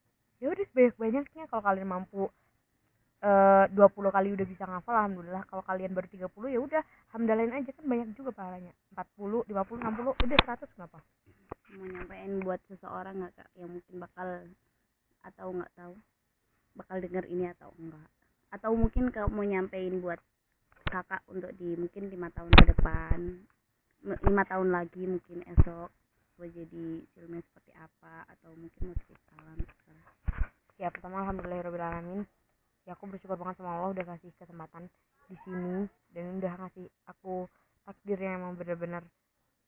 Ya 0.43 0.51
udah 0.51 0.65
sebanyak 0.69 0.95
banyaknya 1.01 1.45
kalau 1.49 1.63
kalian 1.63 1.89
mampu 1.89 2.29
eh 3.25 3.65
20 3.73 3.89
kali 4.13 4.29
udah 4.37 4.47
bisa 4.47 4.65
ngafal 4.69 4.95
alhamdulillah. 4.95 5.43
Kalau 5.49 5.63
kalian 5.65 5.95
baru 5.95 6.07
30 6.11 6.55
ya 6.55 6.61
udah 6.61 6.83
hamdalain 7.17 7.53
aja. 7.55 7.71
Kan 7.73 7.87
banyak 7.87 8.09
juga 8.19 8.31
pahalanya. 8.35 8.73
40 8.93 9.49
50 9.49 9.55
60 9.81 10.25
udah 10.27 10.39
100 10.45 10.75
kenapa 10.75 10.99
mau 11.75 11.91
nyampein 11.91 12.39
buat 12.45 12.61
seseorang 12.71 13.15
nggak 13.19 13.33
kak? 13.35 13.49
Yang 13.59 13.71
mungkin 13.81 13.95
bakal 13.99 14.29
atau 15.25 15.47
nggak 15.51 15.73
tahu? 15.75 15.95
Bakal 16.75 16.97
denger 17.03 17.25
ini 17.31 17.51
atau 17.51 17.71
enggak 17.79 18.07
atau 18.55 18.71
mungkin 18.79 19.11
kalau 19.11 19.27
mau 19.35 19.43
nyampein 19.43 19.99
buat 19.99 20.23
kakak 20.87 21.27
untuk 21.27 21.51
di 21.59 21.75
mungkin 21.75 22.07
lima 22.07 22.31
tahun 22.31 22.55
ke 22.55 22.65
depan 22.71 23.19
lima 24.05 24.43
tahun 24.47 24.69
lagi 24.71 25.03
mungkin 25.11 25.43
esok 25.43 25.91
mau 26.35 26.49
jadi 26.51 26.87
filmnya 27.15 27.43
seperti 27.47 27.71
apa 27.79 28.27
atau 28.27 28.51
mungkin 28.59 28.91
mau 28.91 28.97
cerita 29.07 29.23
salam 29.35 29.59
ya 30.75 30.89
pertama 30.91 31.23
alhamdulillahirobbilalamin 31.23 32.27
ya 32.85 32.93
aku 32.99 33.07
bersyukur 33.07 33.39
banget 33.39 33.63
sama 33.63 33.79
Allah 33.79 33.91
udah 33.95 34.05
kasih 34.15 34.31
kesempatan 34.37 34.91
di 35.31 35.37
sini 35.47 35.89
dan 36.13 36.37
udah 36.37 36.53
ngasih 36.61 36.87
aku 37.09 37.49
takdir 37.85 38.19
yang 38.21 38.41
emang 38.41 38.53
bener-bener 38.57 39.03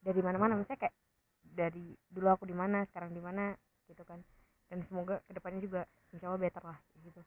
dari 0.01 0.21
mana-mana. 0.21 0.57
Misalnya 0.57 0.87
kayak 0.87 0.95
dari 1.41 1.97
dulu 2.09 2.27
aku 2.29 2.45
di 2.45 2.53
mana 2.53 2.85
sekarang 2.93 3.13
di 3.13 3.21
mana 3.21 3.53
gitu 3.89 4.03
kan. 4.05 4.21
Dan 4.67 4.83
semoga 4.91 5.23
ke 5.25 5.31
depannya 5.31 5.63
juga 5.63 5.81
insya 6.11 6.27
Allah 6.29 6.41
better 6.41 6.63
lah 6.65 6.77
gitu. 7.01 7.21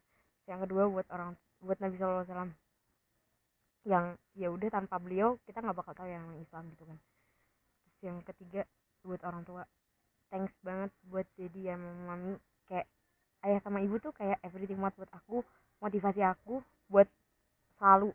Yang 0.47 0.59
kedua 0.69 0.83
buat 0.93 1.07
orang 1.11 1.31
buat 1.61 1.79
Nabi 1.81 1.95
Sallallahu 1.97 2.23
Alaihi 2.23 2.33
Wasallam 2.33 2.53
yang 3.81 4.07
ya 4.37 4.49
udah 4.53 4.69
tanpa 4.69 5.01
beliau 5.01 5.41
kita 5.49 5.65
nggak 5.65 5.79
bakal 5.79 5.93
tahu 5.97 6.09
yang 6.11 6.27
Islam 6.37 6.69
gitu 6.77 6.85
kan. 6.85 6.99
Terus 7.81 7.99
yang 8.05 8.19
ketiga 8.23 8.63
buat 9.05 9.21
orang 9.25 9.43
tua. 9.45 9.65
Thanks 10.31 10.55
banget 10.63 10.91
buat 11.11 11.27
jadi 11.35 11.75
yang 11.75 11.83
mami. 12.07 12.39
Kayak 12.71 12.87
ayah 13.43 13.59
sama 13.65 13.83
ibu 13.83 13.99
tuh 13.99 14.15
kayak 14.15 14.39
everything 14.47 14.79
banget 14.79 15.03
buat 15.03 15.13
aku 15.17 15.43
motivasi 15.81 16.21
aku 16.23 16.63
buat 16.93 17.09
selalu 17.81 18.13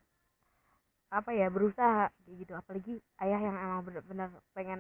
apa 1.12 1.32
ya 1.36 1.48
berusaha 1.52 2.12
kayak 2.24 2.36
gitu. 2.40 2.54
Apalagi 2.56 2.94
ayah 3.24 3.40
yang 3.40 3.56
emang 3.58 3.82
benar-benar 3.84 4.30
pengen 4.56 4.80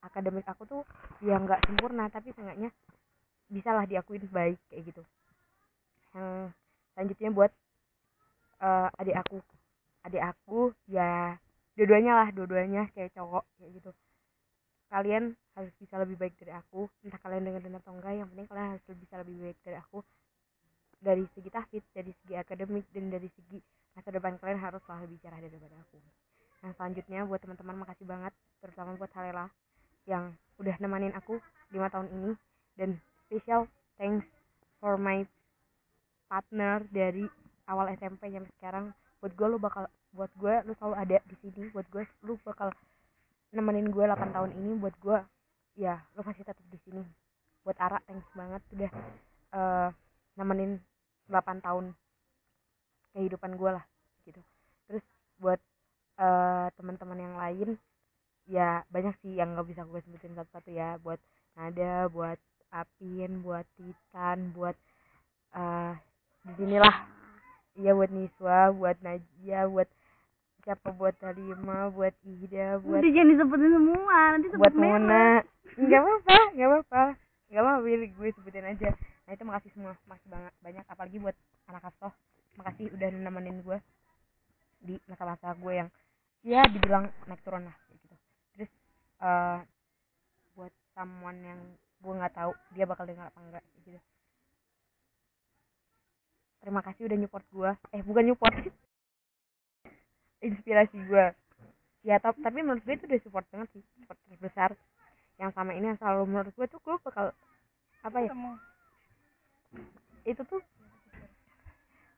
akademik 0.00 0.48
aku 0.48 0.64
tuh 0.64 0.82
ya 1.20 1.36
nggak 1.36 1.68
sempurna 1.68 2.08
tapi 2.08 2.32
seenggaknya 2.32 2.72
bisa 3.50 3.74
lah 3.74 3.84
diakuin 3.84 4.24
baik 4.32 4.56
kayak 4.72 4.88
gitu. 4.88 5.02
Yang 6.16 6.54
selanjutnya 6.94 7.30
buat 7.34 7.52
eh, 8.62 8.88
adik 9.00 9.16
aku. 9.20 9.38
Adik 10.00 10.22
aku 10.24 10.72
ya 10.88 11.36
dua-duanya 11.76 12.12
lah 12.24 12.28
dua-duanya 12.32 12.88
kayak 12.96 13.12
cowok 13.12 13.44
kayak 13.60 13.72
gitu 13.80 13.90
kalian 14.90 15.32
harus 15.54 15.72
bisa 15.78 15.94
lebih 16.02 16.18
baik 16.18 16.34
dari 16.42 16.52
aku. 16.52 16.90
Entah 17.06 17.20
kalian 17.22 17.46
dengerin 17.46 17.78
atau 17.78 17.94
enggak 17.94 18.14
yang 18.18 18.28
penting 18.34 18.46
kalian 18.50 18.68
harus 18.76 18.84
bisa 18.98 19.14
lebih 19.22 19.34
baik 19.38 19.58
dari 19.62 19.78
aku. 19.78 20.02
Dari 21.00 21.24
segi 21.32 21.48
tahfidz 21.48 21.86
dari 21.96 22.12
segi 22.12 22.34
akademik 22.36 22.84
dan 22.92 23.08
dari 23.08 23.30
segi 23.32 23.56
masa 23.94 24.10
depan 24.12 24.36
kalian 24.36 24.60
haruslah 24.60 24.98
lebih 25.06 25.16
cerah 25.22 25.40
daripada 25.40 25.78
aku. 25.80 25.98
Nah 26.60 26.70
selanjutnya 26.76 27.24
buat 27.24 27.40
teman-teman 27.40 27.86
makasih 27.86 28.04
banget 28.04 28.34
terutama 28.60 28.98
buat 29.00 29.08
Halela 29.16 29.48
yang 30.04 30.34
udah 30.60 30.76
nemenin 30.82 31.14
aku 31.16 31.40
lima 31.72 31.88
tahun 31.88 32.10
ini. 32.10 32.30
Dan 32.76 32.98
special 33.26 33.70
thanks 33.96 34.26
for 34.82 34.98
my 34.98 35.24
partner 36.28 36.84
dari 36.92 37.24
awal 37.70 37.88
SMP 37.94 38.28
sampai 38.34 38.52
sekarang. 38.60 38.84
Buat 39.22 39.32
gue 39.36 39.46
lu 39.46 39.58
bakal 39.60 39.84
buat 40.10 40.32
gue 40.36 40.54
lu 40.66 40.72
selalu 40.76 40.96
ada 40.98 41.18
di 41.24 41.36
sini. 41.40 41.70
Buat 41.72 41.86
gue 41.88 42.02
lu 42.26 42.36
bakal 42.42 42.74
nemenin 43.50 43.90
gue 43.90 44.04
8 44.06 44.30
tahun 44.30 44.50
ini 44.54 44.78
buat 44.78 44.94
gue 45.02 45.18
ya 45.78 45.98
lu 46.14 46.22
masih 46.22 46.42
tetap 46.46 46.62
di 46.70 46.78
sini. 46.86 47.02
Buat 47.66 47.76
Ara 47.78 47.98
thanks 48.06 48.26
banget. 48.34 48.62
Udah 48.74 48.90
eh, 49.54 49.88
nemenin 50.38 50.78
8 51.26 51.64
tahun 51.64 51.94
kehidupan 53.14 53.58
gue 53.58 53.70
lah 53.74 53.84
gitu. 54.26 54.40
Terus 54.86 55.04
buat 55.42 55.60
eh, 56.18 56.66
teman-teman 56.78 57.18
yang 57.18 57.36
lain 57.36 57.70
ya 58.50 58.82
banyak 58.90 59.14
sih 59.22 59.38
yang 59.38 59.54
nggak 59.54 59.68
bisa 59.70 59.82
gue 59.86 60.00
sebutin 60.06 60.34
satu-satu 60.38 60.70
ya. 60.70 60.98
Buat 61.02 61.18
Nada 61.58 62.06
buat 62.06 62.38
Apin 62.70 63.42
buat 63.42 63.66
Titan 63.74 64.54
buat 64.54 64.78
eh 65.58 65.94
di 66.46 66.52
sinilah. 66.56 66.96
Iya 67.78 67.94
buat 67.94 68.10
Niswa 68.10 68.70
buat 68.74 68.96
Najia 69.02 69.66
buat 69.66 69.90
siapa 70.60 70.92
buat 70.92 71.16
Halima 71.24 71.88
buat 71.88 72.14
Ida 72.22 72.80
buat 72.84 73.00
udah 73.00 73.12
jangan 73.12 73.28
disebutin 73.32 73.70
semua 73.72 74.18
nanti 74.36 74.48
sebut 74.52 74.62
buat. 74.62 74.74
Mona. 74.76 75.26
Nggak 75.80 76.00
apa-apa 76.04 76.38
nggak 76.54 76.68
apa-apa. 76.68 77.02
Nggak 77.50 77.62
apa-apa 77.64 77.80
pilih 77.82 78.10
gue 78.14 78.28
sebutin 78.36 78.66
aja. 78.68 78.90
Nah 79.24 79.30
itu 79.32 79.42
makasih 79.48 79.70
semua. 79.72 79.92
Makasih 80.04 80.28
banget 80.28 80.52
banyak. 80.60 80.84
Apalagi 80.86 81.16
buat 81.18 81.36
anak 81.70 81.82
Hafsah 81.88 82.14
makasih 82.58 82.92
udah 82.92 83.08
nemenin 83.14 83.62
gue 83.64 83.78
di 84.84 84.94
masa-masa 85.06 85.54
gue 85.54 85.72
yang 85.72 85.88
ya 86.44 86.64
dibilang 86.68 87.08
naik 87.28 87.40
turun 87.46 87.64
lah 87.64 87.76
gitu. 87.94 88.16
Terus 88.56 88.70
eh 89.20 89.58
buat 90.58 90.72
someone 90.92 91.38
yang 91.40 91.60
gue 92.00 92.12
nggak 92.16 92.34
tahu 92.36 92.52
dia 92.76 92.84
bakal 92.84 93.04
dengar 93.08 93.32
apa 93.32 93.40
enggak 93.40 93.64
gitu. 93.80 94.00
Terima 96.60 96.84
kasih 96.84 97.08
udah 97.08 97.16
nyupport 97.16 97.46
gue. 97.48 97.70
Eh 97.96 98.02
bukan 98.04 98.24
nyupport 98.28 98.54
inspirasi 100.40 100.96
gue 101.04 101.26
ya 102.00 102.16
top, 102.16 102.36
tapi 102.40 102.64
menurut 102.64 102.80
gue 102.84 102.96
itu 102.96 103.04
udah 103.04 103.20
support 103.20 103.46
banget 103.52 103.68
sih 103.76 103.82
support 104.00 104.18
terbesar 104.24 104.70
yang 105.36 105.52
sama 105.52 105.72
ini 105.76 105.92
yang 105.92 105.98
selalu 106.00 106.24
menurut 106.28 106.52
gue 106.52 106.66
tuh 106.68 106.80
gue 106.80 106.96
bakal 107.04 107.32
apa 108.00 108.18
ya? 108.24 108.32
Itu 110.24 110.42
tuh 110.48 110.60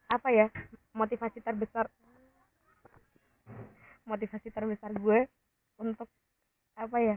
apa 0.07 0.29
ya 0.31 0.47
motivasi 0.95 1.43
terbesar 1.43 1.87
motivasi 4.07 4.49
terbesar 4.51 4.91
gue 4.95 5.27
untuk 5.79 6.07
apa 6.79 6.99
ya? 6.99 7.17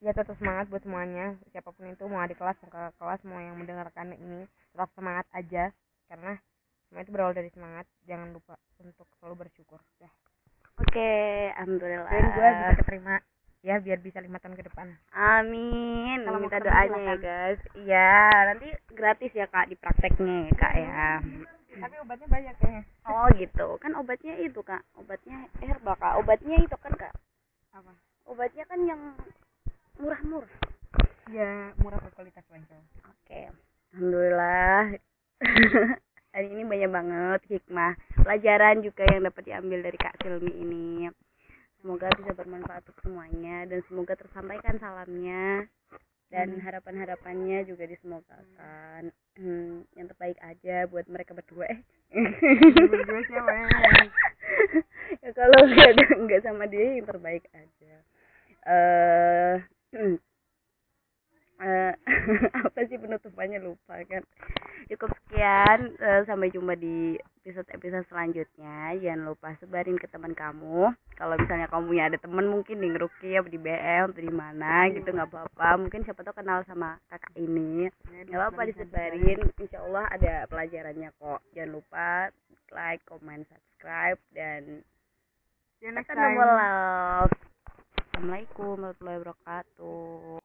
Ya 0.00 0.16
tetap 0.16 0.34
semangat 0.40 0.66
buat 0.72 0.82
semuanya 0.82 1.38
siapa 1.54 1.70
pun 1.70 1.86
itu 1.86 2.06
mau 2.10 2.22
adik 2.24 2.40
kelas 2.40 2.58
mau 2.64 2.72
kakak 2.72 2.94
kelas 2.98 3.20
mau 3.22 3.38
yang 3.38 3.54
mendengarkan 3.54 4.16
ini 4.16 4.48
tetap 4.72 4.90
semangat 4.96 5.26
aja 5.36 5.70
karena 6.08 6.40
semua 6.90 7.00
itu 7.00 7.10
berawal 7.10 7.30
dari 7.32 7.48
semangat 7.48 7.86
jangan 8.04 8.34
lupa 8.34 8.58
untuk 8.78 9.06
selalu 9.16 9.46
bersyukur 9.46 9.78
ya 9.96 10.10
oke 10.76 11.10
alhamdulillah 11.56 12.10
dan 12.10 12.24
gue 12.28 12.48
bisa 12.50 12.74
keterima 12.76 13.14
ya 13.60 13.76
biar 13.78 13.98
bisa 14.00 14.18
lima 14.18 14.36
tahun 14.36 14.56
ke 14.56 14.66
depan 14.66 14.88
Amin. 15.12 16.24
Kalau 16.24 16.40
Minta 16.40 16.58
doanya 16.58 16.96
ya, 16.98 17.14
guys. 17.16 17.60
Iya, 17.74 18.12
nanti 18.48 18.68
gratis 18.90 19.30
ya, 19.30 19.44
Kak, 19.46 19.68
di 19.68 19.76
prakteknya 19.76 20.48
ya, 20.48 20.52
Kak 20.54 20.74
ya. 20.74 21.08
tapi 21.70 21.94
obatnya 22.00 22.26
banyak 22.26 22.54
kayaknya 22.56 22.82
Oh, 23.04 23.28
gitu. 23.36 23.66
Kan 23.78 23.92
obatnya 23.94 24.34
itu, 24.36 24.60
Kak. 24.60 24.80
Obatnya 24.96 25.44
herbal, 25.60 25.92
Kak. 25.94 26.16
Obatnya 26.18 26.56
itu 26.56 26.76
kan, 26.76 26.92
Kak. 26.94 27.12
apa 27.70 27.92
Obatnya 28.24 28.64
kan 28.64 28.80
yang 28.82 29.00
murah-murah. 29.96 30.50
ya 31.28 31.70
murah 31.78 32.00
berkualitas 32.00 32.42
wancol 32.48 32.80
Oke. 33.06 33.52
Alhamdulillah. 33.92 34.96
Hari 36.30 36.46
ini 36.48 36.62
banyak 36.62 36.90
banget 36.90 37.40
hikmah, 37.50 37.92
pelajaran 38.30 38.78
juga 38.78 39.02
yang 39.10 39.26
dapat 39.26 39.42
diambil 39.42 39.90
dari 39.90 39.98
Kak 39.98 40.22
Silmi 40.22 40.54
ini. 40.54 41.10
Semoga 41.82 42.14
bisa 42.14 42.30
bermanfaat 42.30 42.86
untuk 42.86 43.02
semuanya 43.02 43.66
dan 43.66 43.82
semoga 43.90 44.14
tersampaikan 44.14 44.78
salamnya 44.78 45.66
dan 46.30 46.54
harapan-harapannya 46.62 47.66
juga 47.66 47.90
disemogakan. 47.90 49.10
Hmm, 49.34 49.82
yang 49.98 50.06
terbaik 50.06 50.38
aja 50.46 50.86
buat 50.86 51.10
mereka 51.10 51.34
berdua. 51.34 51.74
Eh. 51.74 51.82
berdua 52.86 53.18
siapa 53.26 53.50
ya 53.50 53.66
ya 55.26 55.30
kalau 55.34 55.60
nggak 55.66 55.90
nggak 56.22 56.42
sama 56.46 56.70
dia 56.70 57.02
yang 57.02 57.10
terbaik 57.10 57.42
aja. 57.50 57.94
Eh 58.62 59.54
hmm. 59.90 60.22
Eh, 61.60 61.92
apa 62.66 62.80
sih 62.88 62.96
penutupannya? 62.96 63.60
Lupa 63.60 64.00
kan. 64.08 64.24
Cukup 64.88 65.12
sekian 65.12 65.94
eh, 66.00 66.24
sampai 66.24 66.48
jumpa 66.50 66.72
di 66.74 67.20
episode 67.44 67.68
episode 67.76 68.08
selanjutnya. 68.08 68.96
Jangan 68.96 69.22
lupa 69.28 69.52
sebarin 69.60 70.00
ke 70.00 70.08
teman 70.08 70.32
kamu. 70.32 70.88
Kalau 71.20 71.34
misalnya 71.36 71.68
kamu 71.68 71.84
punya 71.84 72.04
ada 72.08 72.18
teman 72.18 72.48
mungkin 72.48 72.80
di 72.80 72.88
ngeruki 72.88 73.36
apa 73.36 73.48
di 73.52 73.60
BM 73.60 74.16
atau 74.16 74.24
di 74.24 74.32
mana 74.32 74.88
gitu 74.88 75.08
nggak 75.12 75.28
apa-apa. 75.28 75.68
Mungkin 75.84 76.00
siapa 76.08 76.24
tahu 76.24 76.40
kenal 76.40 76.64
sama 76.64 76.96
kakak 77.12 77.36
ini. 77.36 77.92
Nggak 78.08 78.40
apa-apa 78.40 78.62
disebarin. 78.72 79.38
insya 79.60 79.84
Allah 79.84 80.08
ada 80.08 80.48
pelajarannya 80.48 81.12
kok. 81.20 81.44
Jangan 81.52 81.70
lupa 81.76 82.32
like 82.72 83.04
comment 83.04 83.44
subscribe 83.50 84.18
dan 84.30 84.80
time. 85.82 86.06
tombol 86.06 86.44
love 86.44 87.32
assalamualaikum 88.10 88.76
warahmatullahi 88.78 89.18
wabarakatuh 89.24 90.38